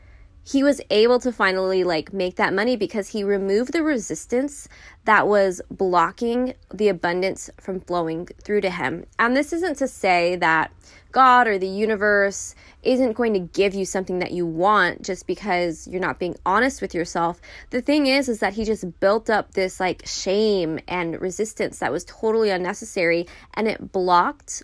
he 0.46 0.62
was 0.62 0.80
able 0.90 1.18
to 1.20 1.32
finally 1.32 1.84
like 1.84 2.12
make 2.12 2.36
that 2.36 2.52
money 2.52 2.76
because 2.76 3.08
he 3.08 3.24
removed 3.24 3.72
the 3.72 3.82
resistance 3.82 4.68
that 5.06 5.26
was 5.26 5.62
blocking 5.70 6.54
the 6.72 6.88
abundance 6.88 7.50
from 7.58 7.80
flowing 7.80 8.26
through 8.42 8.60
to 8.60 8.70
him. 8.70 9.06
And 9.18 9.34
this 9.34 9.52
isn't 9.52 9.78
to 9.78 9.88
say 9.88 10.36
that 10.36 10.70
God 11.12 11.46
or 11.46 11.58
the 11.58 11.68
universe 11.68 12.54
isn't 12.82 13.12
going 13.12 13.32
to 13.34 13.38
give 13.38 13.74
you 13.74 13.84
something 13.84 14.18
that 14.18 14.32
you 14.32 14.46
want 14.46 15.02
just 15.02 15.26
because 15.26 15.88
you're 15.88 16.00
not 16.00 16.18
being 16.18 16.36
honest 16.44 16.82
with 16.82 16.94
yourself. 16.94 17.40
The 17.70 17.80
thing 17.80 18.06
is 18.06 18.28
is 18.28 18.40
that 18.40 18.54
he 18.54 18.64
just 18.64 19.00
built 19.00 19.30
up 19.30 19.52
this 19.52 19.80
like 19.80 20.02
shame 20.06 20.78
and 20.88 21.20
resistance 21.20 21.78
that 21.78 21.92
was 21.92 22.04
totally 22.04 22.50
unnecessary 22.50 23.26
and 23.54 23.66
it 23.66 23.92
blocked 23.92 24.62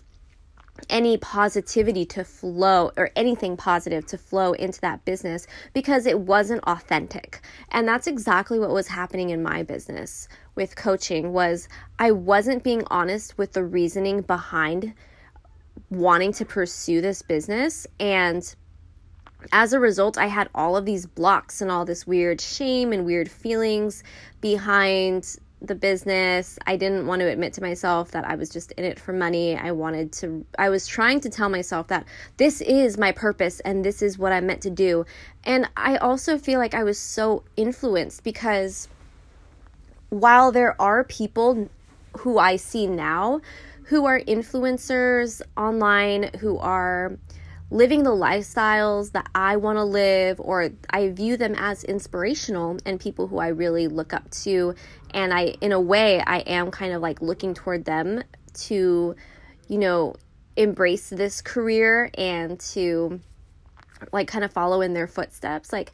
any 0.89 1.17
positivity 1.17 2.05
to 2.05 2.23
flow 2.23 2.91
or 2.97 3.11
anything 3.15 3.57
positive 3.57 4.05
to 4.07 4.17
flow 4.17 4.53
into 4.53 4.79
that 4.81 5.03
business 5.05 5.47
because 5.73 6.05
it 6.05 6.19
wasn't 6.19 6.63
authentic. 6.63 7.41
And 7.69 7.87
that's 7.87 8.07
exactly 8.07 8.59
what 8.59 8.71
was 8.71 8.87
happening 8.87 9.29
in 9.29 9.43
my 9.43 9.63
business 9.63 10.27
with 10.55 10.75
coaching 10.75 11.33
was 11.33 11.67
I 11.99 12.11
wasn't 12.11 12.63
being 12.63 12.83
honest 12.87 13.37
with 13.37 13.53
the 13.53 13.63
reasoning 13.63 14.21
behind 14.21 14.93
wanting 15.89 16.33
to 16.33 16.45
pursue 16.45 17.01
this 17.01 17.21
business 17.21 17.87
and 17.99 18.55
as 19.51 19.73
a 19.73 19.79
result, 19.79 20.17
I 20.17 20.27
had 20.27 20.49
all 20.53 20.77
of 20.77 20.85
these 20.85 21.05
blocks 21.07 21.61
and 21.61 21.71
all 21.71 21.83
this 21.83 22.05
weird 22.05 22.39
shame 22.39 22.93
and 22.93 23.05
weird 23.05 23.29
feelings 23.29 24.03
behind 24.39 25.35
the 25.61 25.75
business. 25.75 26.57
I 26.65 26.75
didn't 26.75 27.05
want 27.05 27.19
to 27.21 27.27
admit 27.27 27.53
to 27.53 27.61
myself 27.61 28.11
that 28.11 28.25
I 28.25 28.35
was 28.35 28.49
just 28.49 28.71
in 28.73 28.83
it 28.83 28.99
for 28.99 29.13
money. 29.13 29.55
I 29.55 29.71
wanted 29.71 30.11
to, 30.13 30.45
I 30.57 30.69
was 30.69 30.87
trying 30.87 31.19
to 31.21 31.29
tell 31.29 31.49
myself 31.49 31.87
that 31.87 32.05
this 32.37 32.61
is 32.61 32.97
my 32.97 33.11
purpose 33.11 33.59
and 33.61 33.85
this 33.85 34.01
is 34.01 34.17
what 34.17 34.31
I'm 34.31 34.47
meant 34.47 34.61
to 34.61 34.69
do. 34.69 35.05
And 35.43 35.69
I 35.77 35.97
also 35.97 36.37
feel 36.37 36.59
like 36.59 36.73
I 36.73 36.83
was 36.83 36.97
so 36.97 37.43
influenced 37.55 38.23
because 38.23 38.87
while 40.09 40.51
there 40.51 40.79
are 40.81 41.03
people 41.03 41.69
who 42.17 42.37
I 42.39 42.55
see 42.55 42.87
now 42.87 43.41
who 43.91 44.05
are 44.05 44.21
influencers 44.21 45.41
online, 45.57 46.31
who 46.39 46.57
are 46.59 47.17
living 47.71 48.03
the 48.03 48.11
lifestyles 48.11 49.11
that 49.11 49.27
I 49.35 49.57
want 49.57 49.79
to 49.79 49.83
live, 49.83 50.39
or 50.39 50.69
I 50.89 51.09
view 51.09 51.35
them 51.35 51.55
as 51.57 51.83
inspirational 51.83 52.77
and 52.85 53.01
people 53.01 53.27
who 53.27 53.39
I 53.39 53.49
really 53.49 53.89
look 53.89 54.13
up 54.13 54.31
to. 54.43 54.75
And 55.13 55.33
I, 55.33 55.55
in 55.61 55.71
a 55.71 55.79
way, 55.79 56.21
I 56.25 56.39
am 56.39 56.71
kind 56.71 56.93
of 56.93 57.01
like 57.01 57.21
looking 57.21 57.53
toward 57.53 57.85
them 57.85 58.23
to, 58.53 59.15
you 59.67 59.77
know, 59.77 60.15
embrace 60.55 61.09
this 61.09 61.41
career 61.41 62.11
and 62.17 62.59
to 62.59 63.19
like 64.11 64.27
kind 64.27 64.43
of 64.43 64.51
follow 64.51 64.81
in 64.81 64.93
their 64.93 65.07
footsteps. 65.07 65.71
Like, 65.71 65.91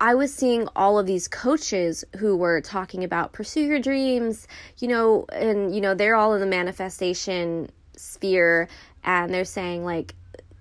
I 0.00 0.14
was 0.14 0.34
seeing 0.34 0.68
all 0.74 0.98
of 0.98 1.06
these 1.06 1.28
coaches 1.28 2.04
who 2.18 2.36
were 2.36 2.60
talking 2.60 3.04
about 3.04 3.32
pursue 3.32 3.62
your 3.62 3.78
dreams, 3.78 4.46
you 4.78 4.88
know, 4.88 5.24
and, 5.32 5.74
you 5.74 5.80
know, 5.80 5.94
they're 5.94 6.16
all 6.16 6.34
in 6.34 6.40
the 6.40 6.46
manifestation 6.46 7.70
sphere 7.96 8.68
and 9.04 9.32
they're 9.32 9.44
saying, 9.44 9.84
like, 9.84 10.14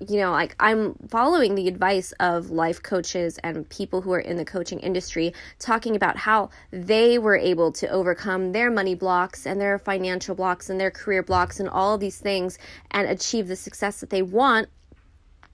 you 0.09 0.19
know, 0.19 0.31
like 0.31 0.55
I'm 0.59 0.95
following 1.07 1.55
the 1.55 1.67
advice 1.67 2.11
of 2.19 2.51
life 2.51 2.81
coaches 2.81 3.39
and 3.43 3.67
people 3.69 4.01
who 4.01 4.11
are 4.13 4.19
in 4.19 4.37
the 4.37 4.45
coaching 4.45 4.79
industry 4.79 5.33
talking 5.59 5.95
about 5.95 6.17
how 6.17 6.49
they 6.71 7.17
were 7.17 7.37
able 7.37 7.71
to 7.73 7.87
overcome 7.89 8.51
their 8.51 8.71
money 8.71 8.95
blocks 8.95 9.45
and 9.45 9.59
their 9.59 9.79
financial 9.79 10.35
blocks 10.35 10.69
and 10.69 10.79
their 10.79 10.91
career 10.91 11.23
blocks 11.23 11.59
and 11.59 11.69
all 11.69 11.93
of 11.95 11.99
these 11.99 12.17
things 12.17 12.57
and 12.91 13.07
achieve 13.07 13.47
the 13.47 13.55
success 13.55 13.99
that 13.99 14.09
they 14.09 14.21
want. 14.21 14.69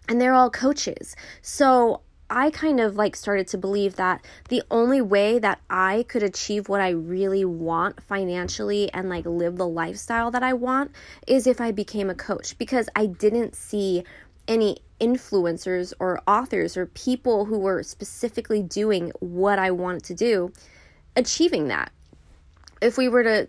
And 0.08 0.20
they're 0.20 0.34
all 0.34 0.50
coaches. 0.50 1.16
So 1.42 2.02
I 2.32 2.52
kind 2.52 2.80
of 2.80 2.96
like 2.96 3.16
started 3.16 3.48
to 3.48 3.58
believe 3.58 3.96
that 3.96 4.24
the 4.50 4.62
only 4.70 5.02
way 5.02 5.40
that 5.40 5.60
I 5.68 6.06
could 6.08 6.22
achieve 6.22 6.70
what 6.70 6.80
I 6.80 6.90
really 6.90 7.44
want 7.44 8.04
financially 8.04 8.94
and 8.94 9.10
like 9.10 9.26
live 9.26 9.58
the 9.58 9.68
lifestyle 9.68 10.30
that 10.32 10.44
I 10.44 10.54
want 10.54 10.92
is 11.26 11.48
if 11.48 11.60
I 11.60 11.72
became 11.72 12.10
a 12.10 12.16
coach 12.16 12.56
because 12.60 12.88
I 12.96 13.08
didn't 13.08 13.56
see 13.56 14.04
any 14.50 14.80
influencers 15.00 15.94
or 16.00 16.22
authors 16.28 16.76
or 16.76 16.88
people 16.88 17.46
who 17.46 17.58
were 17.58 17.84
specifically 17.84 18.62
doing 18.62 19.14
what 19.20 19.60
I 19.60 19.72
wanted 19.72 20.04
to 20.06 20.14
do 20.14 20.52
achieving 21.16 21.70
that. 21.70 21.92
If 22.82 22.98
we 22.98 23.08
were 23.08 23.24
to 23.24 23.48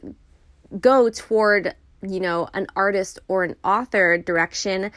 go 0.78 1.10
toward, 1.10 1.74
you 2.02 2.20
know, 2.20 2.48
an 2.54 2.66
artist 2.76 3.18
or 3.26 3.42
an 3.42 3.56
author 3.64 4.18
direction, 4.18 4.92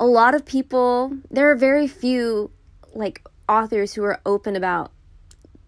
a 0.00 0.06
lot 0.06 0.34
of 0.34 0.44
people, 0.44 1.16
there 1.30 1.50
are 1.50 1.56
very 1.56 1.86
few 1.86 2.50
like 2.94 3.24
authors 3.48 3.94
who 3.94 4.02
are 4.02 4.20
open 4.26 4.56
about 4.56 4.90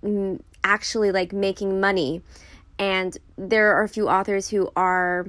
mm, 0.03 0.41
actually 0.65 1.13
like 1.13 1.33
making 1.33 1.81
money 1.81 2.23
and 2.79 3.19
there 3.37 3.75
are 3.75 3.83
a 3.83 3.89
few 3.89 4.09
authors 4.09 4.49
who 4.49 4.71
are 4.77 5.27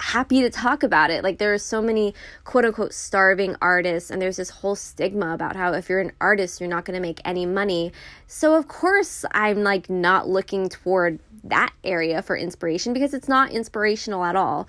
happy 0.00 0.40
to 0.40 0.50
talk 0.50 0.82
about 0.82 1.10
it. 1.10 1.22
Like 1.22 1.38
there 1.38 1.52
are 1.52 1.58
so 1.58 1.82
many 1.82 2.14
quote 2.44 2.64
unquote 2.64 2.94
starving 2.94 3.54
artists 3.60 4.10
and 4.10 4.20
there's 4.20 4.36
this 4.36 4.50
whole 4.50 4.74
stigma 4.74 5.34
about 5.34 5.56
how 5.56 5.72
if 5.74 5.88
you're 5.88 6.00
an 6.00 6.12
artist 6.20 6.60
you're 6.60 6.70
not 6.70 6.84
going 6.84 6.94
to 6.94 7.00
make 7.00 7.20
any 7.24 7.46
money. 7.46 7.92
So 8.26 8.54
of 8.56 8.66
course 8.66 9.24
I'm 9.32 9.62
like 9.62 9.90
not 9.90 10.28
looking 10.28 10.68
toward 10.68 11.20
that 11.44 11.72
area 11.84 12.22
for 12.22 12.36
inspiration 12.36 12.92
because 12.92 13.14
it's 13.14 13.28
not 13.28 13.50
inspirational 13.50 14.24
at 14.24 14.36
all. 14.36 14.66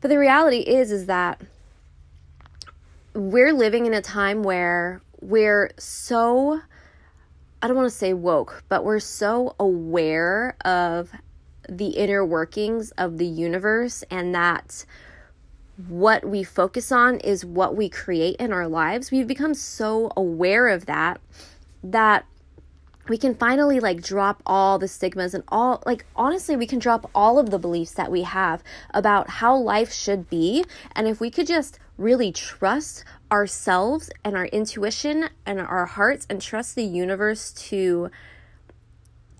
But 0.00 0.08
the 0.08 0.18
reality 0.18 0.58
is 0.58 0.92
is 0.92 1.06
that 1.06 1.40
we're 3.14 3.52
living 3.52 3.86
in 3.86 3.94
a 3.94 4.02
time 4.02 4.42
where 4.42 5.02
we're 5.20 5.72
so 5.78 6.60
I 7.62 7.66
don't 7.66 7.76
want 7.76 7.90
to 7.90 7.96
say 7.96 8.14
woke, 8.14 8.62
but 8.68 8.84
we're 8.84 9.00
so 9.00 9.54
aware 9.58 10.56
of 10.64 11.10
the 11.70 11.88
inner 11.88 12.24
workings 12.24 12.90
of 12.92 13.18
the 13.18 13.26
universe 13.26 14.02
and 14.10 14.34
that 14.34 14.84
what 15.88 16.24
we 16.24 16.42
focus 16.42 16.92
on 16.92 17.18
is 17.20 17.44
what 17.44 17.76
we 17.76 17.88
create 17.88 18.36
in 18.36 18.52
our 18.52 18.68
lives. 18.68 19.10
We've 19.10 19.26
become 19.26 19.54
so 19.54 20.12
aware 20.16 20.68
of 20.68 20.86
that 20.86 21.20
that 21.82 22.26
we 23.08 23.16
can 23.16 23.34
finally 23.34 23.80
like 23.80 24.02
drop 24.02 24.42
all 24.44 24.78
the 24.78 24.86
stigmas 24.86 25.34
and 25.34 25.42
all 25.48 25.82
like 25.86 26.04
honestly 26.14 26.54
we 26.54 26.66
can 26.66 26.78
drop 26.78 27.10
all 27.14 27.38
of 27.38 27.50
the 27.50 27.58
beliefs 27.58 27.92
that 27.94 28.10
we 28.10 28.22
have 28.22 28.62
about 28.92 29.28
how 29.28 29.56
life 29.56 29.92
should 29.92 30.28
be 30.28 30.64
and 30.94 31.08
if 31.08 31.20
we 31.20 31.30
could 31.30 31.46
just 31.46 31.78
really 31.96 32.30
trust 32.30 33.04
ourselves 33.32 34.10
and 34.24 34.36
our 34.36 34.46
intuition 34.46 35.28
and 35.44 35.60
our 35.60 35.86
hearts 35.86 36.26
and 36.30 36.40
trust 36.40 36.74
the 36.74 36.84
universe 36.84 37.52
to 37.52 38.10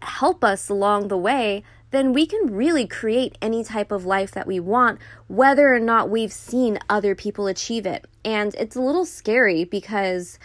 help 0.03 0.43
us 0.43 0.69
along 0.69 1.09
the 1.09 1.19
way 1.19 1.63
then 1.91 2.13
we 2.13 2.27
can 2.27 2.55
really 2.55 2.87
create 2.87 3.37
any 3.43 3.65
type 3.65 3.91
of 3.91 4.07
life 4.07 4.31
that 4.33 4.47
we 4.47 4.61
want, 4.61 5.01
whether 5.29 5.75
or 5.75 5.81
not 5.81 6.09
we've 6.09 6.33
seen 6.33 6.79
other 6.89 7.15
people 7.15 7.47
achieve 7.47 7.87
it. 7.87 8.07
And 8.25 8.55
it's 8.55 8.77
a 8.77 8.81
little 8.81 9.05
scary 9.05 9.65
because 9.65 10.39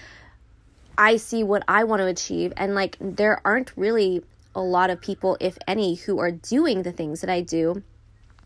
I 0.97 1.17
see 1.17 1.43
what 1.43 1.63
I 1.67 1.83
want 1.83 1.99
to 2.01 2.07
achieve, 2.07 2.53
and 2.57 2.73
like 2.73 2.97
there 2.99 3.41
aren't 3.45 3.75
really 3.75 4.23
a 4.55 4.61
lot 4.61 4.89
of 4.89 5.01
people, 5.01 5.37
if 5.39 5.57
any, 5.67 5.95
who 5.95 6.19
are 6.19 6.31
doing 6.31 6.83
the 6.83 6.91
things 6.93 7.21
that 7.21 7.29
I 7.29 7.41
do. 7.41 7.83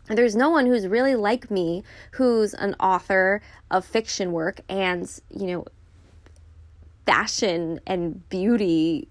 There's 0.08 0.34
no 0.34 0.50
one 0.50 0.66
who's 0.66 0.88
really 0.88 1.14
like 1.14 1.50
me 1.52 1.84
who's 2.12 2.52
an 2.52 2.74
author 2.80 3.40
of 3.70 3.84
fiction 3.84 4.32
work 4.32 4.60
and, 4.68 5.08
you 5.30 5.46
know, 5.46 5.64
fashion 7.06 7.78
and 7.86 8.28
beauty 8.28 9.06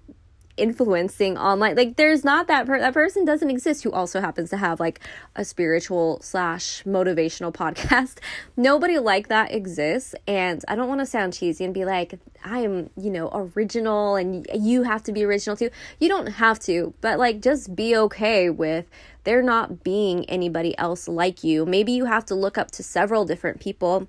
influencing 0.60 1.38
online. 1.38 1.76
Like 1.76 1.96
there's 1.96 2.24
not 2.24 2.48
that 2.48 2.68
per- 2.68 2.80
that 2.80 2.94
person 2.94 3.26
doesn't 3.26 3.50
exist 3.50 3.84
who 3.84 3.92
also 3.92 4.22
happens 4.22 4.50
to 4.52 4.58
have 4.58 4.80
like 4.80 5.00
a 5.36 5.46
spiritual 5.46 6.20
slash 6.22 6.84
motivational 6.84 7.54
podcast. 7.62 8.20
Nobody 8.58 9.00
like 9.00 9.30
that 9.30 9.52
exists, 9.54 10.14
and 10.28 10.64
I 10.68 10.76
don't 10.76 10.88
want 10.88 11.00
to 11.00 11.06
sound 11.06 11.34
cheesy 11.34 11.64
and 11.64 11.74
be 11.74 11.86
like 11.86 12.20
I 12.44 12.60
am 12.60 12.90
you 12.98 13.10
know 13.10 13.30
original 13.34 14.16
and 14.16 14.48
you 14.54 14.84
have 14.84 15.04
to 15.04 15.12
be 15.12 15.24
original 15.24 15.56
too. 15.56 15.70
You 16.00 16.10
don't 16.10 16.28
have 16.28 16.60
to, 16.62 16.94
but 17.02 17.20
like 17.20 17.42
just 17.42 17.76
be 17.76 17.96
okay 17.96 18.50
with 18.50 18.86
there 19.24 19.42
not 19.42 19.84
being 19.84 20.26
anybody 20.26 20.78
else 20.78 21.08
like 21.08 21.44
you. 21.44 21.66
Maybe 21.66 21.92
you 21.92 22.06
have 22.06 22.26
to 22.26 22.36
look 22.36 22.58
up 22.58 22.72
to 22.72 22.84
several 22.84 23.26
different 23.26 23.60
people 23.60 24.08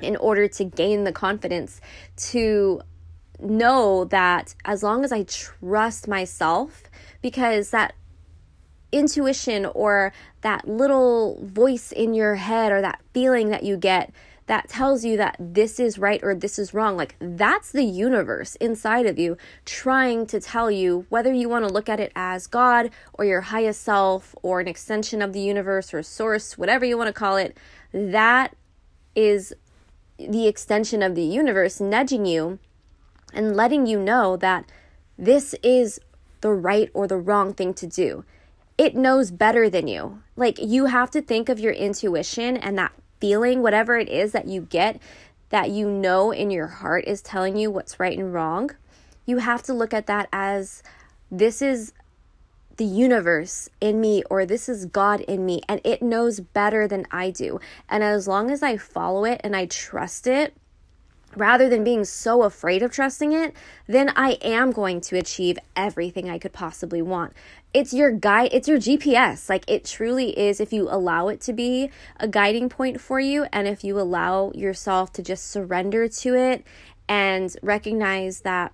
in 0.00 0.16
order 0.16 0.48
to 0.48 0.64
gain 0.64 1.04
the 1.04 1.12
confidence 1.12 1.80
to 2.16 2.80
know 3.40 4.04
that 4.04 4.54
as 4.64 4.82
long 4.82 5.04
as 5.04 5.12
I 5.12 5.22
trust 5.24 6.08
myself, 6.08 6.84
because 7.22 7.70
that 7.70 7.94
intuition 8.90 9.66
or 9.66 10.12
that 10.40 10.66
little 10.66 11.38
voice 11.44 11.92
in 11.92 12.14
your 12.14 12.36
head 12.36 12.72
or 12.72 12.80
that 12.80 13.02
feeling 13.12 13.50
that 13.50 13.62
you 13.62 13.76
get 13.76 14.12
that 14.46 14.66
tells 14.66 15.04
you 15.04 15.18
that 15.18 15.36
this 15.38 15.78
is 15.78 15.98
right 15.98 16.20
or 16.22 16.34
this 16.34 16.58
is 16.58 16.72
wrong, 16.72 16.96
like 16.96 17.14
that's 17.20 17.70
the 17.70 17.84
universe 17.84 18.56
inside 18.56 19.04
of 19.04 19.18
you 19.18 19.36
trying 19.66 20.26
to 20.26 20.40
tell 20.40 20.70
you 20.70 21.04
whether 21.10 21.32
you 21.32 21.50
want 21.50 21.68
to 21.68 21.72
look 21.72 21.88
at 21.88 22.00
it 22.00 22.10
as 22.16 22.46
God 22.46 22.90
or 23.12 23.26
your 23.26 23.42
highest 23.42 23.82
self 23.82 24.34
or 24.42 24.60
an 24.60 24.66
extension 24.66 25.20
of 25.20 25.34
the 25.34 25.40
universe 25.40 25.92
or 25.92 26.02
source, 26.02 26.56
whatever 26.56 26.86
you 26.86 26.96
want 26.96 27.08
to 27.08 27.12
call 27.12 27.36
it, 27.36 27.58
that 27.92 28.56
is 29.14 29.52
the 30.18 30.48
extension 30.48 31.02
of 31.02 31.14
the 31.14 31.22
universe 31.22 31.78
nudging 31.78 32.24
you 32.24 32.58
and 33.32 33.56
letting 33.56 33.86
you 33.86 33.98
know 33.98 34.36
that 34.36 34.70
this 35.18 35.54
is 35.62 36.00
the 36.40 36.52
right 36.52 36.90
or 36.94 37.06
the 37.06 37.16
wrong 37.16 37.52
thing 37.52 37.74
to 37.74 37.86
do. 37.86 38.24
It 38.76 38.94
knows 38.94 39.30
better 39.30 39.68
than 39.68 39.88
you. 39.88 40.22
Like 40.36 40.58
you 40.58 40.86
have 40.86 41.10
to 41.10 41.22
think 41.22 41.48
of 41.48 41.58
your 41.58 41.72
intuition 41.72 42.56
and 42.56 42.78
that 42.78 42.92
feeling, 43.20 43.62
whatever 43.62 43.98
it 43.98 44.08
is 44.08 44.32
that 44.32 44.46
you 44.46 44.62
get, 44.62 45.00
that 45.50 45.70
you 45.70 45.90
know 45.90 46.30
in 46.30 46.50
your 46.50 46.68
heart 46.68 47.04
is 47.06 47.22
telling 47.22 47.56
you 47.56 47.70
what's 47.70 47.98
right 47.98 48.16
and 48.16 48.32
wrong. 48.32 48.70
You 49.26 49.38
have 49.38 49.62
to 49.64 49.74
look 49.74 49.92
at 49.92 50.06
that 50.06 50.28
as 50.32 50.82
this 51.30 51.60
is 51.60 51.92
the 52.76 52.84
universe 52.84 53.68
in 53.80 54.00
me 54.00 54.22
or 54.30 54.46
this 54.46 54.68
is 54.68 54.86
God 54.86 55.20
in 55.22 55.44
me 55.44 55.60
and 55.68 55.80
it 55.82 56.00
knows 56.00 56.38
better 56.38 56.86
than 56.86 57.06
I 57.10 57.30
do. 57.30 57.60
And 57.88 58.04
as 58.04 58.28
long 58.28 58.50
as 58.50 58.62
I 58.62 58.76
follow 58.76 59.24
it 59.24 59.40
and 59.42 59.56
I 59.56 59.66
trust 59.66 60.26
it, 60.26 60.54
rather 61.38 61.68
than 61.68 61.84
being 61.84 62.04
so 62.04 62.42
afraid 62.42 62.82
of 62.82 62.90
trusting 62.90 63.32
it, 63.32 63.54
then 63.86 64.12
I 64.16 64.32
am 64.42 64.70
going 64.70 65.00
to 65.02 65.16
achieve 65.16 65.58
everything 65.76 66.28
I 66.28 66.38
could 66.38 66.52
possibly 66.52 67.00
want. 67.00 67.32
It's 67.72 67.92
your 67.92 68.10
guide, 68.10 68.50
it's 68.52 68.68
your 68.68 68.78
GPS. 68.78 69.48
Like 69.48 69.64
it 69.68 69.84
truly 69.84 70.38
is 70.38 70.60
if 70.60 70.72
you 70.72 70.88
allow 70.90 71.28
it 71.28 71.40
to 71.42 71.52
be 71.52 71.90
a 72.18 72.28
guiding 72.28 72.68
point 72.68 73.00
for 73.00 73.20
you 73.20 73.46
and 73.52 73.68
if 73.68 73.84
you 73.84 73.98
allow 73.98 74.52
yourself 74.54 75.12
to 75.14 75.22
just 75.22 75.50
surrender 75.50 76.08
to 76.08 76.34
it 76.34 76.64
and 77.08 77.56
recognize 77.62 78.40
that 78.40 78.72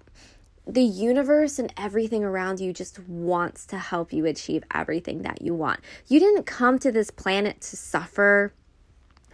the 0.66 0.82
universe 0.82 1.58
and 1.58 1.72
everything 1.76 2.24
around 2.24 2.58
you 2.58 2.72
just 2.72 2.98
wants 3.06 3.66
to 3.66 3.78
help 3.78 4.12
you 4.12 4.24
achieve 4.24 4.64
everything 4.72 5.22
that 5.22 5.42
you 5.42 5.54
want. 5.54 5.80
You 6.08 6.18
didn't 6.18 6.44
come 6.44 6.78
to 6.78 6.90
this 6.90 7.10
planet 7.10 7.60
to 7.62 7.76
suffer. 7.76 8.54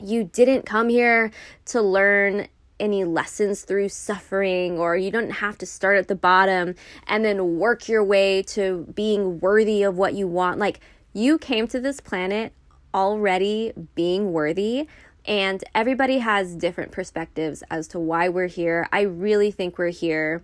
You 0.01 0.25
didn't 0.25 0.67
come 0.67 0.89
here 0.89 1.31
to 1.67 1.83
learn 1.83 2.49
any 2.81 3.05
lessons 3.05 3.63
through 3.63 3.91
suffering, 3.91 4.79
or 4.79 4.97
you 4.97 5.11
don't 5.11 5.31
have 5.31 5.57
to 5.59 5.67
start 5.67 5.99
at 5.99 6.09
the 6.09 6.17
bottom 6.17 6.75
and 7.07 7.25
then 7.25 7.59
work 7.59 7.89
your 7.89 8.03
way 8.03 8.43
to 8.43 8.87
being 8.95 9.39
worthy 9.39 9.83
of 9.83 9.97
what 9.97 10.15
you 10.15 10.27
want. 10.27 10.59
Like, 10.59 10.81
you 11.13 11.39
came 11.39 11.69
to 11.69 11.79
this 11.79 12.01
planet 12.01 12.53
already 12.93 13.73
being 13.95 14.33
worthy. 14.33 14.89
And 15.27 15.63
everybody 15.75 16.19
has 16.19 16.55
different 16.55 16.93
perspectives 16.93 17.63
as 17.71 17.87
to 17.89 17.99
why 17.99 18.31
we're 18.31 18.47
here. 18.47 18.89
I 18.91 19.03
really 19.03 19.51
think 19.51 19.77
we're 19.77 19.89
here. 19.91 20.43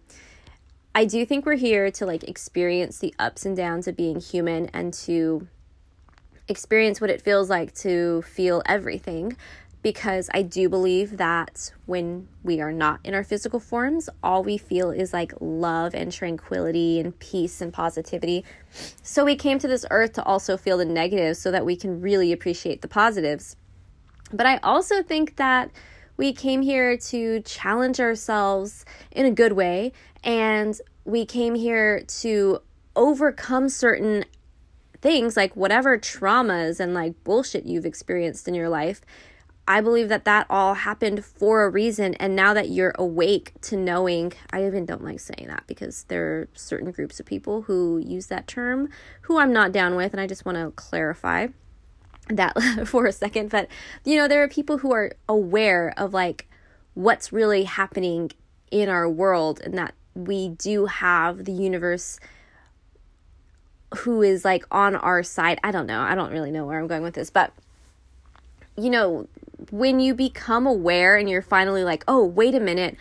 I 0.94 1.06
do 1.06 1.24
think 1.24 1.46
we're 1.46 1.56
here 1.56 1.90
to 1.92 2.06
like 2.06 2.24
experience 2.24 2.98
the 2.98 3.14
ups 3.18 3.46
and 3.46 3.56
downs 3.56 3.88
of 3.88 3.96
being 3.96 4.20
human 4.20 4.66
and 4.74 4.92
to 4.94 5.48
experience 6.48 7.00
what 7.00 7.10
it 7.10 7.22
feels 7.22 7.50
like 7.50 7.74
to 7.74 8.22
feel 8.22 8.62
everything 8.66 9.36
because 9.86 10.28
I 10.34 10.42
do 10.42 10.68
believe 10.68 11.16
that 11.18 11.70
when 11.84 12.26
we 12.42 12.60
are 12.60 12.72
not 12.72 12.98
in 13.04 13.14
our 13.14 13.22
physical 13.22 13.60
forms, 13.60 14.10
all 14.20 14.42
we 14.42 14.58
feel 14.58 14.90
is 14.90 15.12
like 15.12 15.32
love 15.38 15.94
and 15.94 16.10
tranquility 16.10 16.98
and 16.98 17.16
peace 17.20 17.60
and 17.60 17.72
positivity. 17.72 18.44
So 19.04 19.24
we 19.24 19.36
came 19.36 19.60
to 19.60 19.68
this 19.68 19.86
earth 19.92 20.14
to 20.14 20.24
also 20.24 20.56
feel 20.56 20.78
the 20.78 20.84
negatives 20.84 21.38
so 21.38 21.52
that 21.52 21.64
we 21.64 21.76
can 21.76 22.00
really 22.00 22.32
appreciate 22.32 22.82
the 22.82 22.88
positives. 22.88 23.54
But 24.32 24.44
I 24.44 24.56
also 24.56 25.04
think 25.04 25.36
that 25.36 25.70
we 26.16 26.32
came 26.32 26.62
here 26.62 26.96
to 26.96 27.40
challenge 27.42 28.00
ourselves 28.00 28.84
in 29.12 29.24
a 29.24 29.30
good 29.30 29.52
way, 29.52 29.92
and 30.24 30.80
we 31.04 31.24
came 31.24 31.54
here 31.54 32.02
to 32.22 32.58
overcome 32.96 33.68
certain 33.68 34.24
things 35.00 35.36
like 35.36 35.54
whatever 35.54 35.96
traumas 35.96 36.80
and 36.80 36.92
like 36.92 37.22
bullshit 37.22 37.66
you've 37.66 37.86
experienced 37.86 38.48
in 38.48 38.54
your 38.54 38.68
life 38.68 39.02
I 39.68 39.80
believe 39.80 40.08
that 40.08 40.24
that 40.24 40.46
all 40.48 40.74
happened 40.74 41.24
for 41.24 41.64
a 41.64 41.70
reason. 41.70 42.14
And 42.14 42.36
now 42.36 42.54
that 42.54 42.70
you're 42.70 42.94
awake 42.96 43.52
to 43.62 43.76
knowing, 43.76 44.32
I 44.52 44.64
even 44.64 44.86
don't 44.86 45.02
like 45.02 45.18
saying 45.18 45.48
that 45.48 45.64
because 45.66 46.04
there 46.04 46.24
are 46.24 46.48
certain 46.54 46.92
groups 46.92 47.18
of 47.18 47.26
people 47.26 47.62
who 47.62 47.98
use 47.98 48.26
that 48.26 48.46
term 48.46 48.88
who 49.22 49.38
I'm 49.38 49.52
not 49.52 49.72
down 49.72 49.96
with. 49.96 50.12
And 50.12 50.20
I 50.20 50.26
just 50.28 50.44
want 50.44 50.56
to 50.56 50.70
clarify 50.70 51.48
that 52.28 52.54
for 52.86 53.06
a 53.06 53.12
second. 53.12 53.50
But, 53.50 53.68
you 54.04 54.16
know, 54.16 54.28
there 54.28 54.42
are 54.42 54.48
people 54.48 54.78
who 54.78 54.92
are 54.92 55.12
aware 55.28 55.92
of 55.96 56.14
like 56.14 56.48
what's 56.94 57.32
really 57.32 57.64
happening 57.64 58.30
in 58.70 58.88
our 58.88 59.08
world 59.08 59.60
and 59.60 59.76
that 59.76 59.94
we 60.14 60.48
do 60.48 60.86
have 60.86 61.44
the 61.44 61.52
universe 61.52 62.20
who 63.98 64.22
is 64.22 64.44
like 64.44 64.64
on 64.70 64.94
our 64.94 65.22
side. 65.22 65.58
I 65.64 65.72
don't 65.72 65.86
know. 65.86 66.00
I 66.00 66.14
don't 66.14 66.32
really 66.32 66.50
know 66.50 66.66
where 66.66 66.78
I'm 66.78 66.86
going 66.86 67.02
with 67.02 67.14
this, 67.14 67.30
but 67.30 67.52
you 68.76 68.90
know, 68.90 69.26
when 69.70 70.00
you 70.00 70.14
become 70.14 70.66
aware 70.66 71.16
and 71.16 71.28
you're 71.28 71.42
finally 71.42 71.84
like, 71.84 72.04
oh, 72.06 72.24
wait 72.24 72.54
a 72.54 72.60
minute, 72.60 72.96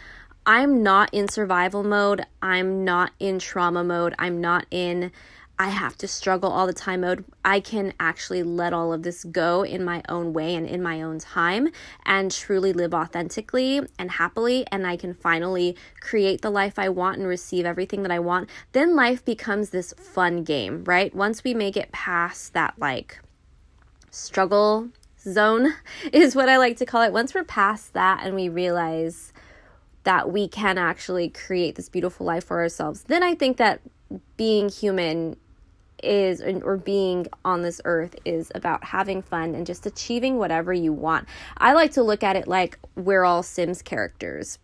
I'm 0.46 0.84
not 0.84 1.13
in 1.13 1.28
survival 1.28 1.84
mode. 1.84 2.26
I'm 2.41 2.84
not 2.84 3.12
in 3.20 3.39
trauma 3.39 3.84
mode. 3.84 4.13
I'm 4.20 4.39
not 4.39 4.65
in 4.70 5.12
I 5.58 5.70
have 5.70 5.98
to 6.00 6.08
struggle 6.08 6.52
all 6.52 6.68
the 6.68 6.74
time 6.74 7.02
mode. 7.02 7.24
I 7.46 7.62
can 7.62 7.94
actually 7.98 8.44
let 8.44 8.74
all 8.74 8.91
of 8.91 9.04
this 9.04 9.24
go 9.24 9.63
in 9.63 9.86
my 9.86 10.02
own 10.10 10.34
way 10.34 10.54
and 10.54 10.68
in 10.68 10.84
my 10.84 11.02
own 11.02 11.20
time 11.20 11.70
and 12.06 12.30
truly 12.30 12.74
live 12.74 12.94
authentically 12.94 13.82
and 13.98 14.12
happily. 14.12 14.65
And 14.70 14.86
I 14.86 14.98
can 14.98 15.13
finally 15.13 15.78
create 16.02 16.41
the 16.41 16.50
life 16.50 16.78
I 16.78 16.89
want 16.89 17.20
and 17.20 17.28
receive 17.28 17.65
everything 17.65 18.04
that 18.04 18.12
I 18.12 18.20
want. 18.20 18.50
Then 18.74 18.98
life 18.98 19.24
becomes 19.24 19.70
this 19.70 19.94
fun 19.94 20.44
game, 20.44 20.84
right? 20.84 21.15
Once 21.15 21.44
we 21.44 21.54
make 21.54 21.78
it 21.78 21.91
past 21.94 22.54
that 22.54 22.74
like 22.78 23.20
struggle 24.12 24.89
zone 25.25 25.73
is 26.13 26.35
what 26.35 26.49
I 26.49 26.57
like 26.57 26.77
to 26.77 26.85
call 26.85 27.01
it. 27.01 27.13
Once 27.13 27.33
we're 27.33 27.43
past 27.43 27.93
that 27.93 28.21
and 28.23 28.35
we 28.35 28.49
realize 28.49 29.33
that 30.03 30.31
we 30.31 30.47
can 30.47 30.77
actually 30.77 31.29
create 31.29 31.75
this 31.75 31.89
beautiful 31.89 32.25
life 32.25 32.45
for 32.45 32.61
ourselves, 32.61 33.03
then 33.03 33.23
I 33.23 33.35
think 33.35 33.57
that 33.57 33.81
being 34.38 34.69
human 34.69 35.35
is 36.03 36.41
or 36.41 36.77
being 36.77 37.25
on 37.43 37.61
this 37.61 37.81
earth 37.85 38.15
is 38.25 38.51
about 38.53 38.83
having 38.83 39.21
fun 39.21 39.55
and 39.55 39.65
just 39.65 39.85
achieving 39.85 40.38
whatever 40.38 40.71
you 40.71 40.93
want. 40.93 41.27
I 41.57 41.73
like 41.73 41.91
to 41.93 42.03
look 42.03 42.23
at 42.23 42.35
it 42.35 42.47
like 42.47 42.77
we're 42.95 43.23
all 43.23 43.41
Sims 43.43 43.81
characters. 43.81 44.59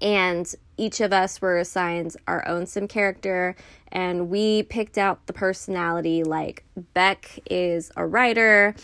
And 0.00 0.52
each 0.76 1.00
of 1.00 1.12
us 1.12 1.40
were 1.40 1.58
assigned 1.58 2.16
our 2.26 2.46
own 2.46 2.66
sim 2.66 2.88
character 2.88 3.54
and 3.88 4.28
we 4.28 4.64
picked 4.64 4.98
out 4.98 5.26
the 5.26 5.32
personality 5.32 6.24
like 6.24 6.64
Beck 6.94 7.38
is 7.48 7.92
a 7.96 8.06
writer, 8.06 8.74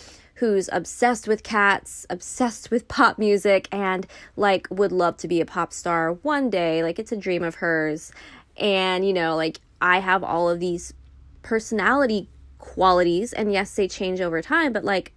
who's 0.41 0.71
obsessed 0.73 1.29
with 1.29 1.43
cats, 1.43 2.07
obsessed 2.09 2.71
with 2.71 2.89
pop 2.89 3.19
music, 3.19 3.69
and 3.71 4.07
like 4.37 4.67
would 4.71 4.91
love 4.91 5.19
to 5.19 5.29
be 5.29 5.39
a 5.41 5.45
pop 5.45 5.71
star 5.71 6.15
one 6.15 6.49
day. 6.49 6.83
Like 6.83 6.99
it's 6.99 7.13
a 7.13 7.17
dream 7.17 7.45
of 7.45 7.57
hers. 7.57 8.11
And, 8.57 9.07
you 9.07 9.13
know, 9.13 9.37
like 9.37 9.61
I 9.83 10.01
have 10.01 10.25
all 10.25 10.49
of 10.49 10.59
these 10.59 10.95
personality 11.43 12.31
qualities, 12.59 13.35
and 13.35 13.53
yes, 13.53 13.75
they 13.75 13.87
change 13.87 14.23
over 14.23 14.41
time, 14.41 14.73
but 14.73 14.83
like 14.83 15.13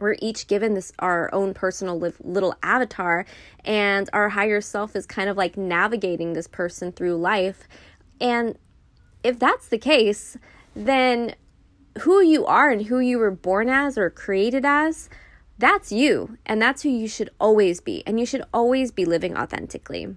we're 0.00 0.16
each 0.18 0.48
given 0.48 0.74
this 0.74 0.92
our 0.98 1.32
own 1.32 1.54
personal 1.54 1.96
little 1.98 2.54
avatar 2.62 3.26
and 3.64 4.10
our 4.12 4.30
higher 4.30 4.60
self 4.60 4.96
is 4.96 5.06
kind 5.06 5.28
of 5.28 5.36
like 5.36 5.56
navigating 5.56 6.32
this 6.32 6.48
person 6.48 6.90
through 6.90 7.14
life 7.16 7.68
and 8.18 8.56
if 9.22 9.38
that's 9.38 9.68
the 9.68 9.76
case 9.76 10.38
then 10.74 11.34
who 11.98 12.20
you 12.20 12.46
are 12.46 12.70
and 12.70 12.86
who 12.86 12.98
you 13.00 13.18
were 13.18 13.30
born 13.30 13.68
as 13.68 13.98
or 13.98 14.10
created 14.10 14.64
as, 14.64 15.08
that's 15.58 15.92
you. 15.92 16.38
And 16.46 16.60
that's 16.60 16.82
who 16.82 16.88
you 16.88 17.08
should 17.08 17.30
always 17.38 17.80
be. 17.80 18.02
And 18.06 18.18
you 18.18 18.26
should 18.26 18.44
always 18.52 18.90
be 18.90 19.04
living 19.04 19.36
authentically. 19.36 20.16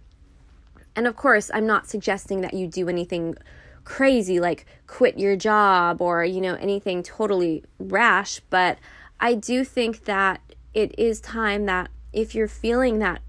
And 0.95 1.07
of 1.07 1.15
course, 1.15 1.51
I'm 1.53 1.67
not 1.67 1.87
suggesting 1.87 2.41
that 2.41 2.53
you 2.53 2.67
do 2.67 2.87
anything 2.87 3.35
crazy, 3.83 4.39
like 4.39 4.65
quit 4.87 5.19
your 5.19 5.35
job 5.35 6.01
or, 6.01 6.23
you 6.23 6.39
know, 6.39 6.55
anything 6.55 7.03
totally 7.03 7.63
rash. 7.79 8.39
But 8.49 8.77
I 9.19 9.33
do 9.33 9.63
think 9.63 10.05
that 10.05 10.41
it 10.73 10.97
is 10.97 11.19
time 11.19 11.65
that 11.65 11.89
if 12.13 12.35
you're 12.35 12.47
feeling 12.47 12.99
that 12.99 13.21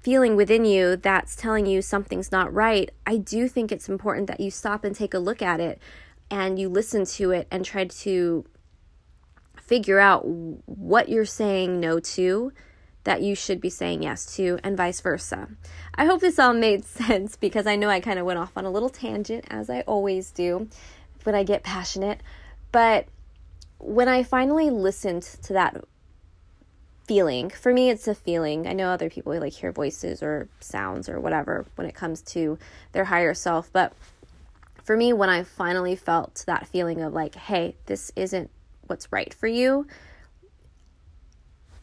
feeling 0.00 0.34
within 0.34 0.64
you 0.64 0.96
that's 0.96 1.36
telling 1.36 1.66
you 1.66 1.82
something's 1.82 2.32
not 2.32 2.52
right, 2.52 2.90
I 3.06 3.18
do 3.18 3.48
think 3.48 3.70
it's 3.70 3.88
important 3.88 4.26
that 4.28 4.40
you 4.40 4.50
stop 4.50 4.82
and 4.82 4.96
take 4.96 5.14
a 5.14 5.18
look 5.18 5.42
at 5.42 5.60
it 5.60 5.80
and 6.30 6.58
you 6.58 6.68
listen 6.68 7.04
to 7.04 7.30
it 7.32 7.48
and 7.50 7.64
try 7.64 7.84
to 7.84 8.44
figure 9.60 9.98
out 9.98 10.22
what 10.26 11.08
you're 11.08 11.24
saying 11.24 11.80
no 11.80 12.00
to 12.00 12.52
that 13.04 13.22
you 13.22 13.34
should 13.34 13.60
be 13.60 13.70
saying 13.70 14.02
yes 14.02 14.36
to, 14.36 14.58
and 14.62 14.76
vice 14.76 15.00
versa. 15.00 15.48
I 15.94 16.04
hope 16.04 16.20
this 16.20 16.38
all 16.38 16.52
made 16.68 16.84
sense 16.84 17.36
because 17.36 17.66
I 17.66 17.76
know 17.76 17.88
I 17.88 18.00
kind 18.00 18.18
of 18.18 18.26
went 18.26 18.38
off 18.38 18.56
on 18.56 18.64
a 18.64 18.70
little 18.70 18.88
tangent, 18.88 19.44
as 19.48 19.70
I 19.70 19.80
always 19.82 20.30
do 20.30 20.68
when 21.24 21.34
I 21.34 21.42
get 21.42 21.62
passionate. 21.62 22.20
But 22.72 23.06
when 23.78 24.08
I 24.08 24.22
finally 24.22 24.70
listened 24.70 25.22
to 25.22 25.52
that 25.54 25.84
feeling, 27.06 27.50
for 27.50 27.72
me, 27.72 27.90
it's 27.90 28.06
a 28.06 28.14
feeling. 28.14 28.66
I 28.66 28.72
know 28.72 28.90
other 28.90 29.10
people 29.10 29.38
like 29.40 29.54
hear 29.54 29.72
voices 29.72 30.22
or 30.22 30.48
sounds 30.60 31.08
or 31.08 31.18
whatever 31.18 31.66
when 31.74 31.86
it 31.86 31.94
comes 31.94 32.22
to 32.22 32.58
their 32.92 33.04
higher 33.04 33.34
self, 33.34 33.72
but 33.72 33.92
for 34.90 34.96
me, 34.96 35.12
when 35.12 35.28
I 35.28 35.44
finally 35.44 35.94
felt 35.94 36.42
that 36.48 36.66
feeling 36.66 37.00
of 37.00 37.12
like, 37.12 37.36
hey, 37.36 37.76
this 37.86 38.10
isn't 38.16 38.50
what's 38.88 39.12
right 39.12 39.32
for 39.32 39.46
you, 39.46 39.86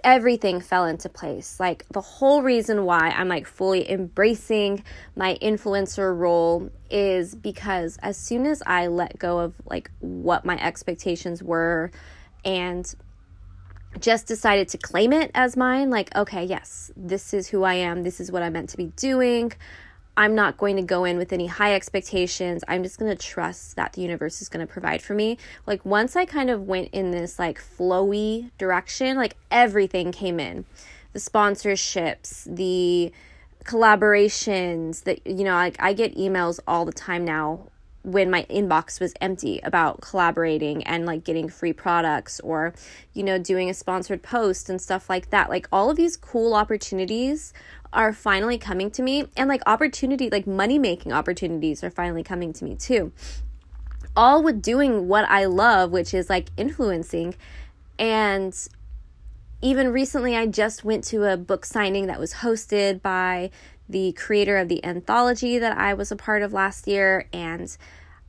everything 0.03 0.59
fell 0.59 0.83
into 0.83 1.07
place. 1.07 1.57
Like 1.57 1.85
the 1.89 2.01
whole 2.01 2.41
reason 2.41 2.83
why 2.83 3.13
I'm 3.15 3.29
like 3.29 3.47
fully 3.47 3.89
embracing 3.89 4.83
my 5.15 5.37
influencer 5.41 6.13
role 6.17 6.69
is 6.91 7.33
because 7.33 7.97
as 8.01 8.17
soon 8.17 8.45
as 8.45 8.61
I 8.67 8.87
let 8.87 9.17
go 9.17 9.39
of 9.39 9.53
like 9.65 9.89
what 10.01 10.43
my 10.43 10.61
expectations 10.61 11.41
were 11.41 11.91
and 12.43 12.93
just 14.01 14.27
decided 14.27 14.67
to 14.67 14.77
claim 14.77 15.13
it 15.13 15.31
as 15.33 15.55
mine, 15.55 15.89
like, 15.89 16.13
okay, 16.13 16.43
yes, 16.43 16.91
this 16.97 17.33
is 17.33 17.47
who 17.47 17.63
I 17.63 17.75
am, 17.75 18.03
this 18.03 18.19
is 18.19 18.33
what 18.33 18.43
I'm 18.43 18.51
meant 18.51 18.67
to 18.71 18.77
be 18.77 18.87
doing. 18.97 19.53
I'm 20.17 20.33
not 20.33 20.57
going 20.57 20.75
to 20.77 20.81
go 20.81 21.05
in 21.05 21.19
with 21.19 21.31
any 21.31 21.45
high 21.45 21.75
expectations. 21.75 22.63
I'm 22.67 22.81
just 22.81 22.97
going 22.97 23.15
to 23.15 23.23
trust 23.23 23.75
that 23.75 23.93
the 23.93 24.01
universe 24.01 24.41
is 24.41 24.49
going 24.49 24.65
to 24.65 24.71
provide 24.71 25.03
for 25.03 25.13
me. 25.13 25.37
Like 25.67 25.85
once 25.85 26.15
I 26.15 26.25
kind 26.25 26.49
of 26.49 26.63
went 26.63 26.89
in 26.91 27.11
this 27.11 27.37
like 27.37 27.61
flowy 27.61 28.49
direction, 28.57 29.15
like 29.15 29.37
everything 29.51 30.11
came 30.11 30.39
in. 30.39 30.65
The 31.13 31.19
sponsorships, 31.19 32.43
the 32.53 33.13
collaborations, 33.63 35.03
that 35.03 35.25
you 35.25 35.43
know, 35.43 35.53
like 35.53 35.75
I 35.79 35.93
get 35.93 36.17
emails 36.17 36.59
all 36.67 36.83
the 36.83 36.91
time 36.91 37.23
now 37.23 37.69
when 38.07 38.31
my 38.31 38.43
inbox 38.49 39.01
was 39.01 39.13
empty 39.19 39.59
about 39.63 39.99
collaborating 39.99 40.81
and 40.85 41.05
like 41.05 41.25
getting 41.25 41.49
free 41.49 41.73
products 41.73 42.39
or 42.39 42.73
you 43.13 43.21
know 43.21 43.37
doing 43.37 43.69
a 43.69 43.73
sponsored 43.73 44.23
post 44.23 44.69
and 44.69 44.81
stuff 44.81 45.09
like 45.09 45.29
that 45.29 45.49
like 45.49 45.67
all 45.73 45.89
of 45.89 45.97
these 45.97 46.15
cool 46.15 46.53
opportunities 46.53 47.53
are 47.93 48.13
finally 48.13 48.57
coming 48.57 48.91
to 48.91 49.01
me 49.01 49.27
and 49.35 49.49
like 49.49 49.61
opportunity 49.65 50.29
like 50.29 50.47
money 50.47 50.77
making 50.77 51.11
opportunities 51.11 51.83
are 51.83 51.89
finally 51.89 52.23
coming 52.23 52.53
to 52.53 52.65
me 52.65 52.75
too. 52.75 53.11
All 54.15 54.41
with 54.41 54.61
doing 54.61 55.07
what 55.07 55.25
i 55.29 55.45
love 55.45 55.91
which 55.91 56.13
is 56.13 56.29
like 56.29 56.49
influencing. 56.57 57.35
And 57.99 58.55
even 59.61 59.91
recently 59.91 60.35
i 60.35 60.45
just 60.45 60.83
went 60.83 61.03
to 61.05 61.23
a 61.23 61.37
book 61.37 61.65
signing 61.65 62.07
that 62.07 62.19
was 62.19 62.35
hosted 62.35 63.01
by 63.01 63.49
the 63.89 64.11
creator 64.13 64.57
of 64.57 64.67
the 64.67 64.83
anthology 64.85 65.57
that 65.57 65.77
i 65.77 65.93
was 65.93 66.11
a 66.11 66.15
part 66.15 66.41
of 66.41 66.53
last 66.53 66.87
year 66.87 67.27
and 67.33 67.77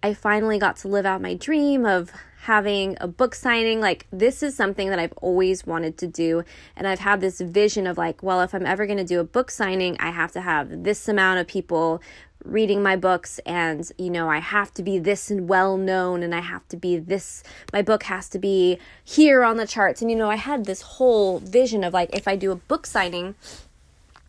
i 0.02 0.14
finally 0.14 0.58
got 0.58 0.76
to 0.76 0.88
live 0.88 1.06
out 1.06 1.20
my 1.20 1.34
dream 1.34 1.84
of 1.84 2.12
having 2.42 2.96
a 3.00 3.06
book 3.06 3.34
signing. 3.34 3.78
Like, 3.78 4.06
this 4.11 4.42
is 4.42 4.56
something 4.56 4.88
that 4.88 4.98
I've 4.98 5.12
always 5.14 5.66
wanted 5.66 5.98
to 5.98 6.06
do. 6.06 6.44
And 6.76 6.87
I've 6.87 7.00
had 7.00 7.20
this 7.20 7.40
vision 7.40 7.87
of, 7.87 7.98
like, 7.98 8.22
well, 8.22 8.40
if 8.40 8.54
I'm 8.54 8.64
ever 8.64 8.87
going 8.87 8.98
to 8.98 9.04
do 9.04 9.20
a 9.20 9.24
book 9.24 9.50
signing, 9.50 9.96
I 10.00 10.11
have 10.11 10.32
to 10.32 10.40
have 10.40 10.84
this 10.84 11.08
amount 11.08 11.40
of 11.40 11.46
people 11.46 12.00
reading 12.44 12.82
my 12.82 12.94
books 12.94 13.40
and 13.44 13.90
you 13.98 14.08
know 14.08 14.30
I 14.30 14.38
have 14.38 14.72
to 14.74 14.82
be 14.82 15.00
this 15.00 15.28
and 15.28 15.48
well 15.48 15.76
known 15.76 16.22
and 16.22 16.32
I 16.32 16.40
have 16.40 16.66
to 16.68 16.76
be 16.76 16.96
this 16.96 17.42
my 17.72 17.82
book 17.82 18.04
has 18.04 18.28
to 18.28 18.38
be 18.38 18.78
here 19.04 19.42
on 19.42 19.56
the 19.56 19.66
charts 19.66 20.00
and 20.00 20.11
you 20.11 20.16
know 20.16 20.30
I 20.30 20.37
had 20.37 20.64
this 20.64 20.82
whole 20.82 21.40
vision 21.40 21.82
of 21.82 21.92
like 21.92 22.14
if 22.14 22.28
I 22.28 22.37
do 22.37 22.52
a 22.52 22.56
book 22.56 22.87
signing 22.87 23.34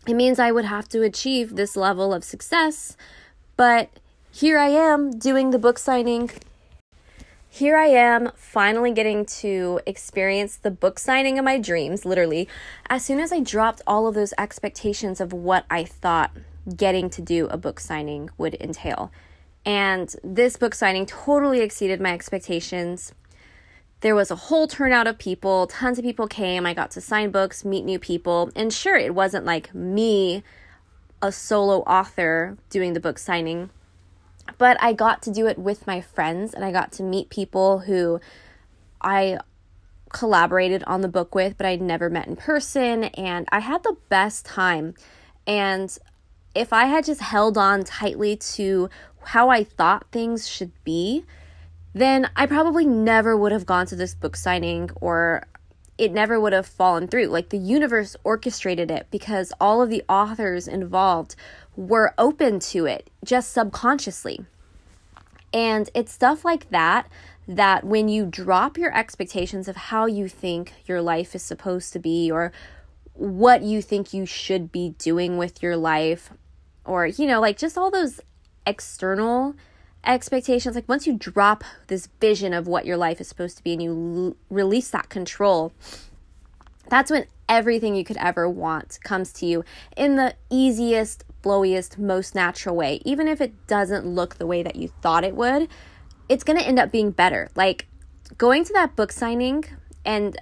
it 0.08 0.14
means 0.14 0.40
I 0.40 0.50
would 0.50 0.64
have 0.64 0.88
to 0.88 1.02
achieve 1.02 1.54
this 1.54 1.76
level 1.76 2.12
of 2.12 2.24
success 2.24 2.96
but 3.56 3.90
here 4.32 4.58
I 4.58 4.68
am 4.68 5.10
doing 5.18 5.50
the 5.50 5.58
book 5.58 5.78
signing 5.78 6.30
here 7.52 7.76
I 7.76 7.86
am 7.86 8.30
finally 8.36 8.92
getting 8.92 9.26
to 9.26 9.80
experience 9.84 10.54
the 10.54 10.70
book 10.70 11.00
signing 11.00 11.36
of 11.36 11.44
my 11.44 11.58
dreams, 11.58 12.04
literally, 12.04 12.48
as 12.88 13.04
soon 13.04 13.18
as 13.18 13.32
I 13.32 13.40
dropped 13.40 13.82
all 13.88 14.06
of 14.06 14.14
those 14.14 14.32
expectations 14.38 15.20
of 15.20 15.32
what 15.32 15.66
I 15.68 15.82
thought 15.82 16.30
getting 16.76 17.10
to 17.10 17.20
do 17.20 17.48
a 17.48 17.56
book 17.56 17.80
signing 17.80 18.30
would 18.38 18.54
entail. 18.60 19.10
And 19.66 20.14
this 20.22 20.56
book 20.56 20.76
signing 20.76 21.06
totally 21.06 21.60
exceeded 21.60 22.00
my 22.00 22.12
expectations. 22.12 23.12
There 24.00 24.14
was 24.14 24.30
a 24.30 24.36
whole 24.36 24.68
turnout 24.68 25.08
of 25.08 25.18
people, 25.18 25.66
tons 25.66 25.98
of 25.98 26.04
people 26.04 26.28
came. 26.28 26.64
I 26.64 26.72
got 26.72 26.92
to 26.92 27.00
sign 27.00 27.32
books, 27.32 27.64
meet 27.64 27.84
new 27.84 27.98
people. 27.98 28.52
And 28.54 28.72
sure, 28.72 28.96
it 28.96 29.12
wasn't 29.12 29.44
like 29.44 29.74
me, 29.74 30.44
a 31.20 31.32
solo 31.32 31.80
author, 31.80 32.56
doing 32.70 32.92
the 32.92 33.00
book 33.00 33.18
signing 33.18 33.70
but 34.58 34.76
I 34.82 34.92
got 34.92 35.22
to 35.22 35.32
do 35.32 35.46
it 35.46 35.58
with 35.58 35.86
my 35.86 36.00
friends 36.00 36.54
and 36.54 36.64
I 36.64 36.72
got 36.72 36.92
to 36.92 37.02
meet 37.02 37.30
people 37.30 37.80
who 37.80 38.20
I 39.00 39.38
collaborated 40.12 40.82
on 40.84 41.00
the 41.00 41.08
book 41.08 41.34
with, 41.34 41.56
but 41.56 41.66
I'd 41.66 41.80
never 41.80 42.10
met 42.10 42.26
in 42.26 42.36
person. 42.36 43.04
And 43.04 43.46
I 43.50 43.60
had 43.60 43.82
the 43.82 43.96
best 44.08 44.44
time. 44.44 44.94
And 45.46 45.96
if 46.54 46.72
I 46.72 46.86
had 46.86 47.04
just 47.04 47.20
held 47.20 47.56
on 47.56 47.84
tightly 47.84 48.36
to 48.36 48.90
how 49.22 49.48
I 49.48 49.64
thought 49.64 50.06
things 50.10 50.48
should 50.48 50.72
be, 50.84 51.24
then 51.92 52.30
I 52.36 52.46
probably 52.46 52.86
never 52.86 53.36
would 53.36 53.52
have 53.52 53.66
gone 53.66 53.86
to 53.86 53.96
this 53.96 54.14
book 54.14 54.36
signing 54.36 54.90
or 55.00 55.46
it 55.98 56.12
never 56.12 56.40
would 56.40 56.52
have 56.52 56.66
fallen 56.66 57.08
through. 57.08 57.26
Like 57.26 57.50
the 57.50 57.58
universe 57.58 58.16
orchestrated 58.24 58.90
it 58.90 59.06
because 59.10 59.52
all 59.60 59.82
of 59.82 59.90
the 59.90 60.02
authors 60.08 60.66
involved 60.66 61.36
were 61.76 62.14
open 62.18 62.60
to 62.60 62.86
it 62.86 63.10
just 63.24 63.52
subconsciously. 63.52 64.44
And 65.52 65.90
it's 65.94 66.12
stuff 66.12 66.44
like 66.44 66.70
that 66.70 67.08
that 67.48 67.82
when 67.82 68.08
you 68.08 68.24
drop 68.24 68.78
your 68.78 68.96
expectations 68.96 69.66
of 69.66 69.74
how 69.74 70.06
you 70.06 70.28
think 70.28 70.72
your 70.86 71.02
life 71.02 71.34
is 71.34 71.42
supposed 71.42 71.92
to 71.92 71.98
be 71.98 72.30
or 72.30 72.52
what 73.14 73.62
you 73.62 73.82
think 73.82 74.14
you 74.14 74.24
should 74.24 74.70
be 74.70 74.90
doing 74.98 75.36
with 75.36 75.62
your 75.62 75.76
life 75.76 76.30
or 76.84 77.06
you 77.06 77.26
know 77.26 77.40
like 77.40 77.58
just 77.58 77.76
all 77.76 77.90
those 77.90 78.20
external 78.66 79.54
expectations 80.04 80.74
like 80.74 80.88
once 80.88 81.06
you 81.06 81.12
drop 81.12 81.64
this 81.88 82.08
vision 82.20 82.54
of 82.54 82.66
what 82.66 82.86
your 82.86 82.96
life 82.96 83.20
is 83.20 83.28
supposed 83.28 83.56
to 83.56 83.64
be 83.64 83.72
and 83.72 83.82
you 83.82 83.90
l- 83.90 84.36
release 84.48 84.90
that 84.90 85.08
control 85.08 85.72
that's 86.88 87.10
when 87.10 87.26
everything 87.48 87.94
you 87.94 88.04
could 88.04 88.16
ever 88.18 88.48
want 88.48 88.98
comes 89.02 89.32
to 89.32 89.44
you 89.44 89.64
in 89.96 90.16
the 90.16 90.34
easiest 90.48 91.24
flowiest, 91.42 91.98
most 91.98 92.34
natural 92.34 92.76
way, 92.76 93.00
even 93.04 93.28
if 93.28 93.40
it 93.40 93.66
doesn't 93.66 94.06
look 94.06 94.36
the 94.36 94.46
way 94.46 94.62
that 94.62 94.76
you 94.76 94.88
thought 95.00 95.24
it 95.24 95.34
would, 95.34 95.68
it's 96.28 96.44
going 96.44 96.58
to 96.58 96.66
end 96.66 96.78
up 96.78 96.92
being 96.92 97.10
better. 97.10 97.48
Like 97.54 97.86
going 98.38 98.64
to 98.64 98.72
that 98.74 98.96
book 98.96 99.12
signing 99.12 99.64
and 100.04 100.36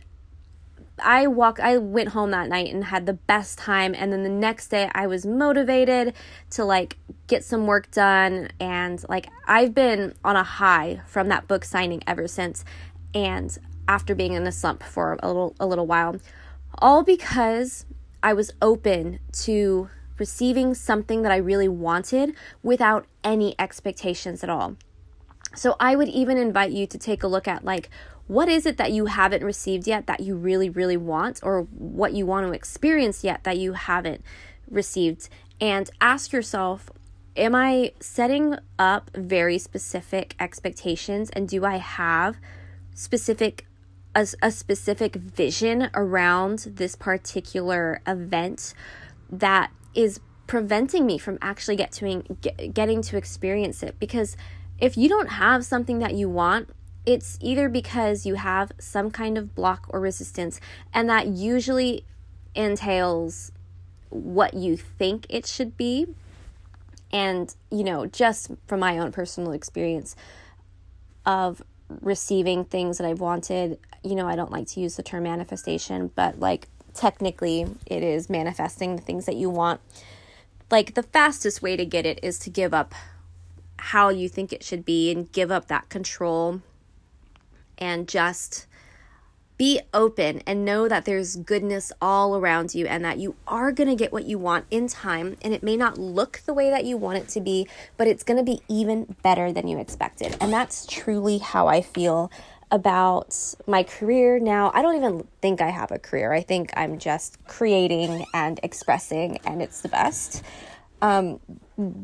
I 1.02 1.26
walk 1.26 1.60
I 1.60 1.78
went 1.78 2.10
home 2.10 2.30
that 2.32 2.48
night 2.48 2.72
and 2.72 2.84
had 2.84 3.06
the 3.06 3.12
best 3.12 3.58
time 3.58 3.94
and 3.96 4.12
then 4.12 4.22
the 4.22 4.28
next 4.28 4.68
day 4.68 4.90
I 4.94 5.06
was 5.06 5.24
motivated 5.24 6.14
to 6.50 6.64
like 6.64 6.96
get 7.26 7.44
some 7.44 7.66
work 7.66 7.90
done 7.90 8.48
and 8.58 9.04
like 9.08 9.28
I've 9.46 9.74
been 9.74 10.14
on 10.24 10.36
a 10.36 10.42
high 10.42 11.00
from 11.06 11.28
that 11.28 11.46
book 11.46 11.64
signing 11.64 12.02
ever 12.06 12.26
since 12.26 12.64
and 13.14 13.56
after 13.86 14.14
being 14.14 14.32
in 14.32 14.46
a 14.46 14.52
slump 14.52 14.82
for 14.82 15.18
a 15.22 15.28
little 15.28 15.54
a 15.60 15.66
little 15.66 15.86
while 15.86 16.16
all 16.78 17.02
because 17.02 17.86
I 18.22 18.32
was 18.32 18.52
open 18.60 19.20
to 19.44 19.88
receiving 20.18 20.74
something 20.74 21.22
that 21.22 21.32
I 21.32 21.36
really 21.36 21.68
wanted 21.68 22.34
without 22.62 23.06
any 23.24 23.54
expectations 23.58 24.42
at 24.42 24.50
all. 24.50 24.76
So 25.54 25.76
I 25.80 25.96
would 25.96 26.08
even 26.08 26.36
invite 26.36 26.72
you 26.72 26.86
to 26.86 26.98
take 26.98 27.22
a 27.22 27.28
look 27.28 27.48
at 27.48 27.64
like 27.64 27.88
what 28.26 28.48
is 28.48 28.66
it 28.66 28.76
that 28.76 28.92
you 28.92 29.06
haven't 29.06 29.42
received 29.42 29.86
yet 29.86 30.06
that 30.06 30.20
you 30.20 30.36
really 30.36 30.68
really 30.68 30.96
want 30.96 31.40
or 31.42 31.62
what 31.62 32.12
you 32.12 32.26
want 32.26 32.46
to 32.46 32.52
experience 32.52 33.24
yet 33.24 33.42
that 33.44 33.56
you 33.56 33.72
haven't 33.72 34.22
received 34.70 35.28
and 35.60 35.90
ask 36.00 36.30
yourself 36.30 36.90
am 37.36 37.54
I 37.54 37.92
setting 38.00 38.56
up 38.78 39.10
very 39.14 39.58
specific 39.58 40.34
expectations 40.38 41.30
and 41.30 41.48
do 41.48 41.64
I 41.64 41.76
have 41.78 42.36
specific 42.94 43.64
a, 44.14 44.26
a 44.42 44.50
specific 44.50 45.16
vision 45.16 45.90
around 45.94 46.58
this 46.74 46.96
particular 46.96 48.02
event 48.06 48.74
that 49.30 49.70
is 49.98 50.20
preventing 50.46 51.04
me 51.04 51.18
from 51.18 51.38
actually 51.42 51.76
get 51.76 51.92
to, 51.92 52.22
get, 52.40 52.72
getting 52.72 53.02
to 53.02 53.16
experience 53.16 53.82
it 53.82 53.98
because 53.98 54.36
if 54.78 54.96
you 54.96 55.08
don't 55.08 55.28
have 55.28 55.64
something 55.64 55.98
that 55.98 56.14
you 56.14 56.28
want 56.28 56.70
it's 57.04 57.38
either 57.40 57.68
because 57.68 58.26
you 58.26 58.34
have 58.34 58.70
some 58.78 59.10
kind 59.10 59.38
of 59.38 59.54
block 59.54 59.86
or 59.90 60.00
resistance 60.00 60.60
and 60.92 61.08
that 61.08 61.26
usually 61.26 62.04
entails 62.54 63.52
what 64.10 64.54
you 64.54 64.76
think 64.76 65.26
it 65.28 65.46
should 65.46 65.76
be 65.76 66.06
and 67.12 67.54
you 67.70 67.84
know 67.84 68.06
just 68.06 68.50
from 68.66 68.80
my 68.80 68.98
own 68.98 69.12
personal 69.12 69.52
experience 69.52 70.16
of 71.26 71.62
receiving 72.00 72.64
things 72.64 72.98
that 72.98 73.06
I've 73.06 73.20
wanted. 73.20 73.78
You 74.02 74.14
know, 74.14 74.26
I 74.26 74.36
don't 74.36 74.50
like 74.50 74.66
to 74.68 74.80
use 74.80 74.96
the 74.96 75.02
term 75.02 75.24
manifestation, 75.24 76.10
but 76.14 76.38
like 76.38 76.68
technically 76.98 77.66
it 77.86 78.02
is 78.02 78.28
manifesting 78.28 78.96
the 78.96 79.02
things 79.02 79.24
that 79.26 79.36
you 79.36 79.48
want. 79.48 79.80
Like 80.70 80.94
the 80.94 81.02
fastest 81.02 81.62
way 81.62 81.76
to 81.76 81.86
get 81.86 82.04
it 82.04 82.18
is 82.22 82.38
to 82.40 82.50
give 82.50 82.74
up 82.74 82.94
how 83.78 84.08
you 84.08 84.28
think 84.28 84.52
it 84.52 84.64
should 84.64 84.84
be 84.84 85.10
and 85.10 85.30
give 85.32 85.50
up 85.50 85.68
that 85.68 85.88
control 85.88 86.60
and 87.78 88.08
just 88.08 88.66
be 89.56 89.80
open 89.94 90.40
and 90.46 90.64
know 90.64 90.88
that 90.88 91.04
there's 91.04 91.36
goodness 91.36 91.92
all 92.00 92.36
around 92.36 92.74
you 92.74 92.86
and 92.86 93.04
that 93.04 93.18
you 93.18 93.34
are 93.46 93.72
going 93.72 93.88
to 93.88 93.96
get 93.96 94.12
what 94.12 94.24
you 94.24 94.38
want 94.38 94.64
in 94.70 94.88
time. 94.88 95.36
And 95.42 95.52
it 95.54 95.62
may 95.62 95.76
not 95.76 95.98
look 95.98 96.42
the 96.46 96.54
way 96.54 96.70
that 96.70 96.84
you 96.84 96.96
want 96.96 97.18
it 97.18 97.28
to 97.30 97.40
be, 97.40 97.66
but 97.96 98.06
it's 98.06 98.22
going 98.22 98.38
to 98.38 98.44
be 98.44 98.60
even 98.68 99.16
better 99.22 99.52
than 99.52 99.66
you 99.66 99.78
expected. 99.78 100.36
And 100.40 100.52
that's 100.52 100.86
truly 100.86 101.38
how 101.38 101.66
I 101.66 101.80
feel 101.80 102.30
about 102.70 103.54
my 103.66 103.82
career 103.82 104.38
now. 104.38 104.70
I 104.74 104.82
don't 104.82 104.96
even 104.96 105.26
think 105.40 105.60
I 105.60 105.70
have 105.70 105.90
a 105.90 105.98
career. 105.98 106.32
I 106.32 106.42
think 106.42 106.70
I'm 106.76 106.98
just 106.98 107.42
creating 107.46 108.26
and 108.34 108.60
expressing, 108.62 109.38
and 109.44 109.62
it's 109.62 109.80
the 109.80 109.88
best. 109.88 110.42
Um, 111.00 111.40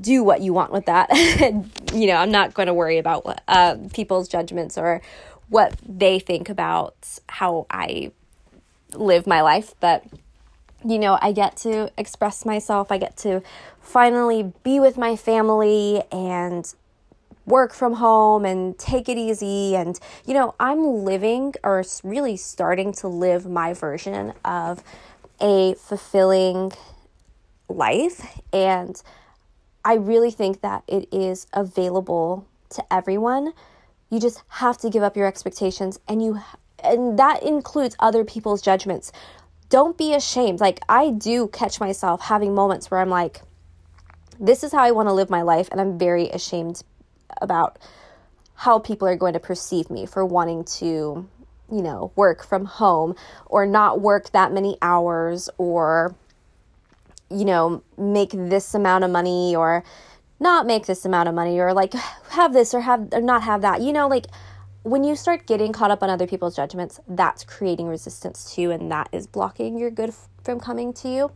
do 0.00 0.22
what 0.22 0.40
you 0.40 0.52
want 0.52 0.72
with 0.72 0.86
that. 0.86 1.10
you 1.92 2.06
know, 2.06 2.16
I'm 2.16 2.30
not 2.30 2.54
going 2.54 2.68
to 2.68 2.74
worry 2.74 2.98
about 2.98 3.24
what, 3.24 3.42
uh, 3.48 3.76
people's 3.92 4.28
judgments 4.28 4.78
or 4.78 5.02
what 5.48 5.74
they 5.86 6.18
think 6.18 6.48
about 6.48 6.94
how 7.28 7.66
I 7.70 8.12
live 8.94 9.26
my 9.26 9.42
life, 9.42 9.74
but 9.80 10.04
you 10.84 10.98
know, 10.98 11.18
I 11.20 11.32
get 11.32 11.56
to 11.58 11.90
express 11.96 12.44
myself. 12.44 12.92
I 12.92 12.98
get 12.98 13.16
to 13.18 13.42
finally 13.80 14.52
be 14.62 14.78
with 14.78 14.98
my 14.98 15.16
family 15.16 16.02
and 16.12 16.72
work 17.46 17.74
from 17.74 17.94
home 17.94 18.44
and 18.44 18.78
take 18.78 19.08
it 19.08 19.18
easy. 19.18 19.76
And, 19.76 19.98
you 20.24 20.34
know, 20.34 20.54
I'm 20.58 21.04
living 21.04 21.54
or 21.62 21.84
really 22.02 22.36
starting 22.36 22.92
to 22.94 23.08
live 23.08 23.46
my 23.46 23.72
version 23.72 24.32
of 24.44 24.82
a 25.40 25.74
fulfilling 25.74 26.72
life. 27.68 28.40
And 28.52 29.00
I 29.84 29.94
really 29.94 30.30
think 30.30 30.62
that 30.62 30.84
it 30.86 31.08
is 31.12 31.46
available 31.52 32.46
to 32.70 32.84
everyone 32.92 33.52
you 34.14 34.20
just 34.20 34.42
have 34.48 34.78
to 34.78 34.90
give 34.90 35.02
up 35.02 35.16
your 35.16 35.26
expectations 35.26 35.98
and 36.06 36.22
you 36.22 36.40
and 36.82 37.18
that 37.18 37.42
includes 37.42 37.96
other 37.98 38.24
people's 38.24 38.60
judgments. 38.62 39.10
Don't 39.70 39.96
be 39.96 40.14
ashamed. 40.14 40.60
Like 40.60 40.80
I 40.88 41.10
do 41.10 41.48
catch 41.48 41.80
myself 41.80 42.20
having 42.20 42.54
moments 42.54 42.90
where 42.90 43.00
I'm 43.00 43.10
like 43.10 43.42
this 44.38 44.62
is 44.64 44.72
how 44.72 44.82
I 44.82 44.90
want 44.92 45.08
to 45.08 45.12
live 45.12 45.30
my 45.30 45.42
life 45.42 45.68
and 45.70 45.80
I'm 45.80 45.98
very 45.98 46.28
ashamed 46.30 46.82
about 47.40 47.78
how 48.54 48.78
people 48.78 49.08
are 49.08 49.16
going 49.16 49.32
to 49.32 49.40
perceive 49.40 49.90
me 49.90 50.06
for 50.06 50.24
wanting 50.24 50.64
to, 50.64 51.28
you 51.70 51.82
know, 51.82 52.12
work 52.16 52.44
from 52.44 52.64
home 52.64 53.14
or 53.46 53.66
not 53.66 54.00
work 54.00 54.30
that 54.30 54.52
many 54.52 54.76
hours 54.80 55.50
or 55.58 56.14
you 57.30 57.44
know, 57.44 57.82
make 57.98 58.30
this 58.30 58.74
amount 58.74 59.04
of 59.04 59.10
money 59.10 59.56
or 59.56 59.82
not 60.40 60.66
make 60.66 60.86
this 60.86 61.04
amount 61.04 61.28
of 61.28 61.34
money 61.34 61.58
or 61.58 61.72
like 61.72 61.92
have 62.30 62.52
this 62.52 62.74
or 62.74 62.80
have 62.80 63.08
or 63.12 63.20
not 63.20 63.42
have 63.42 63.62
that. 63.62 63.80
You 63.80 63.92
know, 63.92 64.08
like 64.08 64.26
when 64.82 65.04
you 65.04 65.16
start 65.16 65.46
getting 65.46 65.72
caught 65.72 65.90
up 65.90 66.02
on 66.02 66.10
other 66.10 66.26
people's 66.26 66.54
judgments, 66.54 67.00
that's 67.08 67.44
creating 67.44 67.88
resistance 67.88 68.54
too, 68.54 68.70
and 68.70 68.90
that 68.90 69.08
is 69.12 69.26
blocking 69.26 69.78
your 69.78 69.90
good 69.90 70.14
from 70.42 70.60
coming 70.60 70.92
to 70.94 71.08
you. 71.08 71.32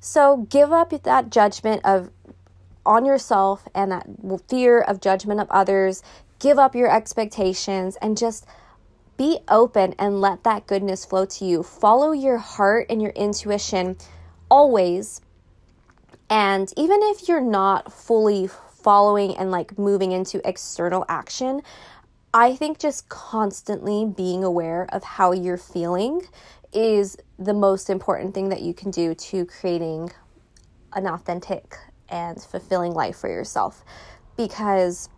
So 0.00 0.46
give 0.48 0.72
up 0.72 0.90
that 0.90 1.30
judgment 1.30 1.82
of 1.84 2.10
on 2.84 3.04
yourself 3.04 3.66
and 3.74 3.92
that 3.92 4.06
fear 4.48 4.80
of 4.80 5.00
judgment 5.00 5.40
of 5.40 5.50
others. 5.50 6.02
Give 6.38 6.58
up 6.58 6.74
your 6.74 6.90
expectations 6.94 7.96
and 8.02 8.16
just 8.16 8.46
be 9.16 9.38
open 9.48 9.94
and 9.98 10.20
let 10.20 10.42
that 10.44 10.66
goodness 10.66 11.04
flow 11.04 11.24
to 11.26 11.44
you. 11.44 11.62
Follow 11.62 12.12
your 12.12 12.38
heart 12.38 12.86
and 12.90 13.00
your 13.00 13.12
intuition 13.12 13.96
always 14.50 15.20
and 16.32 16.72
even 16.78 16.98
if 17.02 17.28
you're 17.28 17.42
not 17.42 17.92
fully 17.92 18.48
following 18.48 19.36
and 19.36 19.50
like 19.50 19.78
moving 19.78 20.12
into 20.12 20.40
external 20.48 21.04
action, 21.06 21.60
I 22.32 22.56
think 22.56 22.78
just 22.78 23.10
constantly 23.10 24.06
being 24.06 24.42
aware 24.42 24.86
of 24.94 25.04
how 25.04 25.32
you're 25.32 25.58
feeling 25.58 26.22
is 26.72 27.18
the 27.38 27.52
most 27.52 27.90
important 27.90 28.32
thing 28.32 28.48
that 28.48 28.62
you 28.62 28.72
can 28.72 28.90
do 28.90 29.14
to 29.14 29.44
creating 29.44 30.10
an 30.94 31.06
authentic 31.06 31.76
and 32.12 32.40
fulfilling 32.40 32.92
life 32.92 33.16
for 33.16 33.28
yourself. 33.28 33.84
Because 34.36 35.08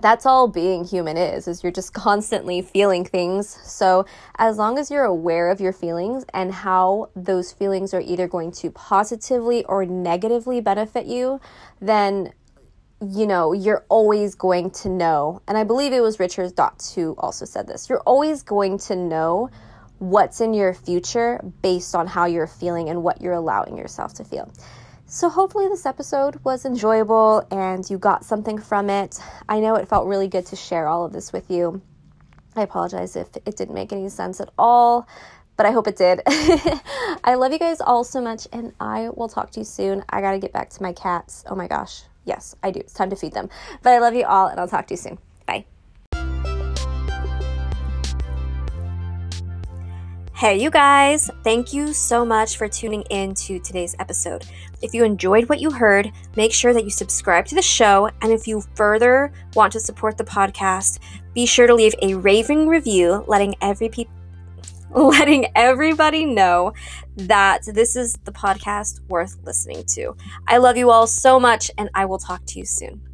that's 0.00 0.24
all 0.24 0.48
being 0.48 0.84
human 0.84 1.16
is 1.16 1.46
is 1.46 1.62
you're 1.62 1.72
just 1.72 1.92
constantly 1.94 2.62
feeling 2.62 3.04
things. 3.04 3.48
So 3.48 4.06
as 4.36 4.56
long 4.56 4.78
as 4.78 4.90
you're 4.90 5.04
aware 5.04 5.50
of 5.50 5.60
your 5.60 5.72
feelings 5.72 6.24
and 6.32 6.52
how 6.52 7.10
those 7.14 7.52
feelings 7.52 7.92
are 7.94 8.00
either 8.00 8.26
going 8.26 8.52
to 8.52 8.70
positively 8.70 9.64
or 9.64 9.84
negatively 9.84 10.60
benefit 10.60 11.06
you 11.06 11.40
then 11.80 12.32
you 13.02 13.26
know 13.26 13.52
you're 13.52 13.84
always 13.88 14.34
going 14.34 14.70
to 14.70 14.88
know. 14.88 15.42
And 15.48 15.56
i 15.56 15.64
believe 15.64 15.92
it 15.92 16.00
was 16.00 16.18
richard 16.18 16.54
dotts 16.54 16.94
who 16.94 17.14
also 17.18 17.44
said 17.44 17.66
this. 17.66 17.88
You're 17.88 18.00
always 18.00 18.42
going 18.42 18.78
to 18.78 18.96
know 18.96 19.50
what's 19.98 20.40
in 20.40 20.54
your 20.54 20.72
future 20.72 21.40
based 21.60 21.94
on 21.94 22.06
how 22.06 22.24
you're 22.24 22.46
feeling 22.46 22.88
and 22.88 23.02
what 23.02 23.20
you're 23.20 23.34
allowing 23.34 23.76
yourself 23.76 24.14
to 24.14 24.24
feel 24.24 24.50
so, 25.12 25.28
hopefully, 25.28 25.66
this 25.66 25.86
episode 25.86 26.38
was 26.44 26.64
enjoyable 26.64 27.44
and 27.50 27.84
you 27.90 27.98
got 27.98 28.24
something 28.24 28.58
from 28.58 28.88
it. 28.88 29.18
I 29.48 29.58
know 29.58 29.74
it 29.74 29.88
felt 29.88 30.06
really 30.06 30.28
good 30.28 30.46
to 30.46 30.56
share 30.56 30.86
all 30.86 31.04
of 31.04 31.12
this 31.12 31.32
with 31.32 31.50
you. 31.50 31.82
I 32.54 32.62
apologize 32.62 33.16
if 33.16 33.26
it 33.44 33.56
didn't 33.56 33.74
make 33.74 33.92
any 33.92 34.08
sense 34.08 34.40
at 34.40 34.50
all, 34.56 35.08
but 35.56 35.66
I 35.66 35.72
hope 35.72 35.88
it 35.88 35.96
did. 35.96 36.20
I 36.28 37.34
love 37.34 37.50
you 37.50 37.58
guys 37.58 37.80
all 37.80 38.04
so 38.04 38.20
much, 38.20 38.46
and 38.52 38.72
I 38.78 39.08
will 39.08 39.28
talk 39.28 39.50
to 39.50 39.58
you 39.58 39.64
soon. 39.64 40.04
I 40.10 40.20
gotta 40.20 40.38
get 40.38 40.52
back 40.52 40.70
to 40.70 40.82
my 40.82 40.92
cats. 40.92 41.42
Oh 41.48 41.56
my 41.56 41.66
gosh. 41.66 42.04
Yes, 42.24 42.54
I 42.62 42.70
do. 42.70 42.78
It's 42.78 42.92
time 42.92 43.10
to 43.10 43.16
feed 43.16 43.32
them. 43.32 43.48
But 43.82 43.94
I 43.94 43.98
love 43.98 44.14
you 44.14 44.26
all, 44.26 44.46
and 44.46 44.60
I'll 44.60 44.68
talk 44.68 44.86
to 44.86 44.94
you 44.94 44.98
soon. 44.98 45.18
Hey, 50.40 50.56
you 50.58 50.70
guys, 50.70 51.30
thank 51.44 51.74
you 51.74 51.92
so 51.92 52.24
much 52.24 52.56
for 52.56 52.66
tuning 52.66 53.02
in 53.10 53.34
to 53.34 53.58
today's 53.58 53.94
episode. 53.98 54.46
If 54.80 54.94
you 54.94 55.04
enjoyed 55.04 55.46
what 55.50 55.60
you 55.60 55.70
heard, 55.70 56.10
make 56.34 56.50
sure 56.50 56.72
that 56.72 56.84
you 56.84 56.88
subscribe 56.88 57.44
to 57.48 57.54
the 57.54 57.60
show. 57.60 58.08
And 58.22 58.32
if 58.32 58.48
you 58.48 58.62
further 58.74 59.34
want 59.54 59.70
to 59.74 59.80
support 59.80 60.16
the 60.16 60.24
podcast, 60.24 61.00
be 61.34 61.44
sure 61.44 61.66
to 61.66 61.74
leave 61.74 61.94
a 62.00 62.14
raving 62.14 62.68
review 62.68 63.22
letting 63.28 63.54
every 63.60 63.90
pe- 63.90 64.06
letting 64.94 65.52
everybody 65.56 66.24
know 66.24 66.72
that 67.16 67.60
this 67.66 67.94
is 67.94 68.14
the 68.24 68.32
podcast 68.32 69.06
worth 69.10 69.36
listening 69.44 69.84
to. 69.88 70.16
I 70.48 70.56
love 70.56 70.78
you 70.78 70.90
all 70.90 71.06
so 71.06 71.38
much, 71.38 71.70
and 71.76 71.90
I 71.94 72.06
will 72.06 72.18
talk 72.18 72.46
to 72.46 72.58
you 72.58 72.64
soon. 72.64 73.09